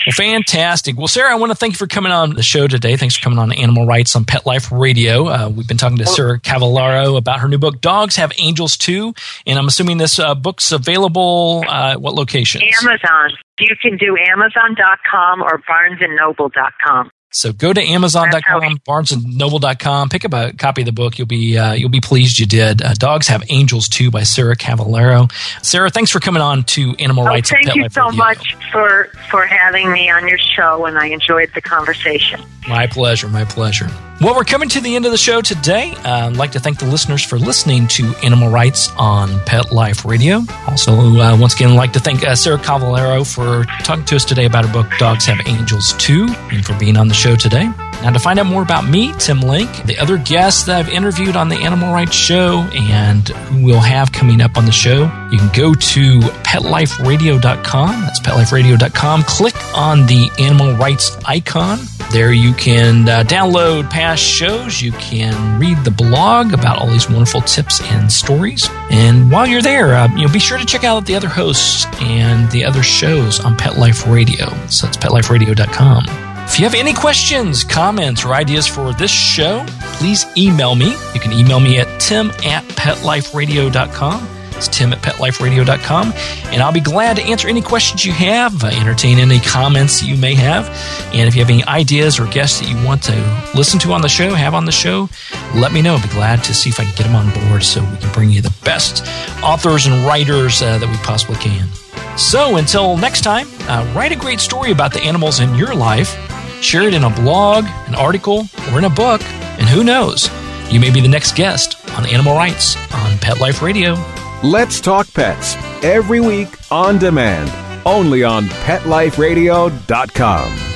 Well, 0.06 0.12
fantastic. 0.12 0.96
Well, 0.96 1.08
Sarah, 1.08 1.32
I 1.32 1.34
want 1.36 1.50
to 1.50 1.56
thank 1.56 1.74
you 1.74 1.78
for 1.78 1.86
coming 1.86 2.12
on 2.12 2.34
the 2.34 2.42
show 2.42 2.66
today. 2.66 2.96
Thanks 2.96 3.16
for 3.16 3.22
coming 3.22 3.38
on 3.38 3.52
Animal 3.52 3.86
Writes 3.86 4.14
on 4.16 4.24
Pet 4.24 4.46
Life 4.46 4.70
Radio. 4.72 5.28
Uh, 5.28 5.48
we've 5.48 5.68
been 5.68 5.76
talking 5.76 5.98
to 5.98 6.06
Sarah 6.06 6.40
Cavallaro 6.40 7.16
about 7.16 7.40
her 7.40 7.48
new 7.48 7.58
book, 7.58 7.80
Dogs 7.80 8.16
Have 8.16 8.32
Angels 8.38 8.76
Too. 8.76 9.14
And 9.46 9.58
I'm 9.58 9.66
assuming 9.66 9.98
this 9.98 10.18
uh, 10.18 10.34
book's 10.34 10.72
available 10.72 11.64
uh, 11.68 11.96
what 11.96 12.14
location? 12.14 12.62
Amazon. 12.82 13.30
You 13.60 13.74
can 13.80 13.96
do 13.96 14.16
Amazon.com 14.16 15.42
or 15.42 15.60
BarnesandNoble.com. 15.68 17.10
So 17.30 17.52
go 17.52 17.72
to 17.74 17.80
Amazon.com, 17.80 18.78
BarnesandNoble.com, 18.88 20.08
pick 20.08 20.24
up 20.24 20.32
a 20.32 20.52
copy 20.56 20.82
of 20.82 20.86
the 20.86 20.92
book. 20.92 21.18
You'll 21.18 21.26
be 21.28 21.58
uh, 21.58 21.72
you'll 21.74 21.90
be 21.90 22.00
pleased 22.00 22.38
you 22.38 22.46
did. 22.46 22.82
Uh, 22.82 22.94
Dogs 22.94 23.28
Have 23.28 23.42
Angels 23.50 23.88
Too 23.88 24.10
by 24.10 24.22
Sarah 24.22 24.56
Cavallaro. 24.56 25.30
Sarah, 25.64 25.90
thanks 25.90 26.10
for 26.10 26.20
coming 26.20 26.40
on 26.42 26.64
to 26.64 26.94
Animal 26.98 27.24
Oh, 27.24 27.26
Writes. 27.26 27.50
thank 27.50 27.66
Pet 27.66 27.76
you 27.76 27.86
so 27.90 28.04
Radio. 28.06 28.16
much 28.16 28.56
for 28.72 29.10
for 29.30 29.46
having 29.46 29.92
me 29.92 30.08
on 30.10 30.26
your 30.26 30.38
show, 30.38 30.86
and 30.86 30.98
I 30.98 31.06
enjoyed 31.08 31.50
the 31.54 31.60
conversation. 31.60 32.40
My 32.66 32.86
pleasure, 32.86 33.28
my 33.28 33.44
pleasure. 33.44 33.88
Well, 34.20 34.34
we're 34.34 34.42
coming 34.44 34.68
to 34.70 34.80
the 34.80 34.96
end 34.96 35.06
of 35.06 35.12
the 35.12 35.16
show 35.18 35.40
today. 35.40 35.92
Uh, 36.04 36.26
I'd 36.26 36.36
like 36.36 36.50
to 36.52 36.60
thank 36.60 36.80
the 36.80 36.86
listeners 36.86 37.22
for 37.22 37.38
listening 37.38 37.86
to 37.88 38.04
Animal 38.24 38.50
Writes 38.50 38.90
on 38.96 39.38
Pet 39.46 39.70
Life 39.70 40.04
Radio. 40.04 40.40
Also, 40.66 40.92
uh, 40.92 41.36
once 41.38 41.54
again, 41.54 41.70
I'd 41.70 41.76
like 41.76 41.92
to 41.92 42.00
thank 42.00 42.26
uh, 42.26 42.34
Sarah 42.34 42.58
Cavallaro 42.58 43.22
for 43.32 43.64
talking 43.84 44.04
to 44.06 44.16
us 44.16 44.24
today 44.24 44.44
about 44.46 44.66
her 44.66 44.72
book, 44.72 44.90
Dogs 44.98 45.24
Have 45.26 45.38
Angels 45.46 45.92
Too, 45.98 46.26
and 46.50 46.64
for 46.66 46.76
being 46.80 46.96
on 46.96 47.06
the 47.06 47.14
show 47.18 47.36
today. 47.36 47.70
Now, 48.02 48.12
to 48.12 48.20
find 48.20 48.38
out 48.38 48.46
more 48.46 48.62
about 48.62 48.88
me, 48.88 49.12
Tim 49.18 49.40
Link, 49.40 49.68
the 49.84 49.98
other 49.98 50.18
guests 50.18 50.64
that 50.66 50.78
I've 50.78 50.88
interviewed 50.88 51.34
on 51.34 51.48
the 51.48 51.56
Animal 51.56 51.92
Writes 51.92 52.14
Show, 52.14 52.60
and 52.72 53.28
who 53.28 53.64
we'll 53.64 53.80
have 53.80 54.12
coming 54.12 54.40
up 54.40 54.56
on 54.56 54.66
the 54.66 54.72
show, 54.72 55.02
you 55.32 55.38
can 55.38 55.50
go 55.52 55.74
to 55.74 56.20
petliferadio.com. 56.20 58.00
That's 58.02 58.20
petliferadio.com. 58.20 59.22
Click 59.24 59.56
on 59.76 60.06
the 60.06 60.30
animal 60.38 60.74
writes 60.76 61.16
icon. 61.24 61.80
There 62.12 62.32
you 62.32 62.54
can 62.54 63.08
uh, 63.08 63.24
download 63.24 63.90
past 63.90 64.22
shows. 64.22 64.80
You 64.80 64.92
can 64.92 65.58
read 65.60 65.78
the 65.84 65.90
blog 65.90 66.54
about 66.54 66.78
all 66.78 66.86
these 66.86 67.10
wonderful 67.10 67.40
tips 67.42 67.82
and 67.82 68.10
stories. 68.10 68.68
And 68.90 69.30
while 69.30 69.46
you're 69.46 69.60
there, 69.60 69.94
uh, 69.94 70.08
you 70.14 70.26
know, 70.26 70.32
be 70.32 70.38
sure 70.38 70.56
to 70.56 70.64
check 70.64 70.84
out 70.84 71.04
the 71.04 71.16
other 71.16 71.28
hosts 71.28 71.84
and 72.00 72.48
the 72.52 72.64
other 72.64 72.84
shows 72.84 73.40
on 73.40 73.56
Pet 73.56 73.76
Life 73.76 74.06
Radio. 74.06 74.46
So 74.68 74.86
that's 74.86 74.96
petliferadio.com. 74.96 76.27
If 76.48 76.58
you 76.58 76.64
have 76.64 76.74
any 76.74 76.92
questions, 76.92 77.62
comments, 77.62 78.24
or 78.24 78.34
ideas 78.34 78.66
for 78.66 78.92
this 78.92 79.12
show, 79.12 79.64
please 79.94 80.26
email 80.36 80.74
me. 80.74 80.90
You 81.14 81.20
can 81.20 81.32
email 81.32 81.60
me 81.60 81.78
at 81.78 82.00
tim 82.00 82.30
at 82.44 82.64
petliferadio.com. 82.64 84.28
It's 84.56 84.66
tim 84.66 84.92
at 84.92 84.98
petliferadio.com. 84.98 86.12
And 86.46 86.60
I'll 86.60 86.72
be 86.72 86.80
glad 86.80 87.16
to 87.16 87.22
answer 87.22 87.46
any 87.46 87.62
questions 87.62 88.04
you 88.04 88.12
have, 88.12 88.64
uh, 88.64 88.68
entertain 88.68 89.18
any 89.20 89.38
comments 89.38 90.02
you 90.02 90.16
may 90.16 90.34
have. 90.34 90.68
And 91.14 91.28
if 91.28 91.36
you 91.36 91.42
have 91.42 91.50
any 91.50 91.64
ideas 91.64 92.18
or 92.18 92.26
guests 92.26 92.58
that 92.58 92.68
you 92.68 92.84
want 92.84 93.04
to 93.04 93.50
listen 93.54 93.78
to 93.80 93.92
on 93.92 94.00
the 94.00 94.08
show, 94.08 94.34
have 94.34 94.54
on 94.54 94.64
the 94.64 94.72
show, 94.72 95.08
let 95.54 95.70
me 95.72 95.80
know. 95.80 95.94
I'll 95.94 96.02
be 96.02 96.08
glad 96.08 96.42
to 96.44 96.54
see 96.54 96.70
if 96.70 96.80
I 96.80 96.84
can 96.84 96.94
get 96.96 97.04
them 97.04 97.14
on 97.14 97.32
board 97.48 97.62
so 97.62 97.84
we 97.84 97.96
can 97.98 98.12
bring 98.12 98.30
you 98.30 98.40
the 98.40 98.54
best 98.64 99.06
authors 99.44 99.86
and 99.86 100.04
writers 100.04 100.60
uh, 100.60 100.78
that 100.78 100.88
we 100.88 100.96
possibly 101.04 101.36
can. 101.36 101.68
So 102.16 102.56
until 102.56 102.96
next 102.96 103.20
time, 103.20 103.46
uh, 103.68 103.88
write 103.94 104.10
a 104.10 104.16
great 104.16 104.40
story 104.40 104.72
about 104.72 104.92
the 104.92 105.00
animals 105.02 105.38
in 105.38 105.54
your 105.54 105.72
life, 105.72 106.16
share 106.60 106.82
it 106.82 106.92
in 106.94 107.04
a 107.04 107.10
blog, 107.10 107.64
an 107.86 107.94
article, 107.94 108.48
or 108.72 108.78
in 108.78 108.84
a 108.84 108.90
book, 108.90 109.22
and 109.58 109.68
who 109.68 109.84
knows, 109.84 110.28
you 110.70 110.80
may 110.80 110.90
be 110.90 111.00
the 111.00 111.08
next 111.08 111.36
guest 111.36 111.76
on 111.96 112.04
Animal 112.06 112.34
Writes 112.34 112.76
on 112.92 113.16
Pet 113.18 113.38
Life 113.40 113.62
Radio. 113.62 113.94
Let's 114.42 114.80
Talk 114.80 115.06
Pets 115.14 115.54
every 115.82 116.20
week 116.20 116.48
on 116.70 116.98
demand, 116.98 117.50
only 117.86 118.22
on 118.22 118.44
PetLifeRadio.com. 118.44 120.67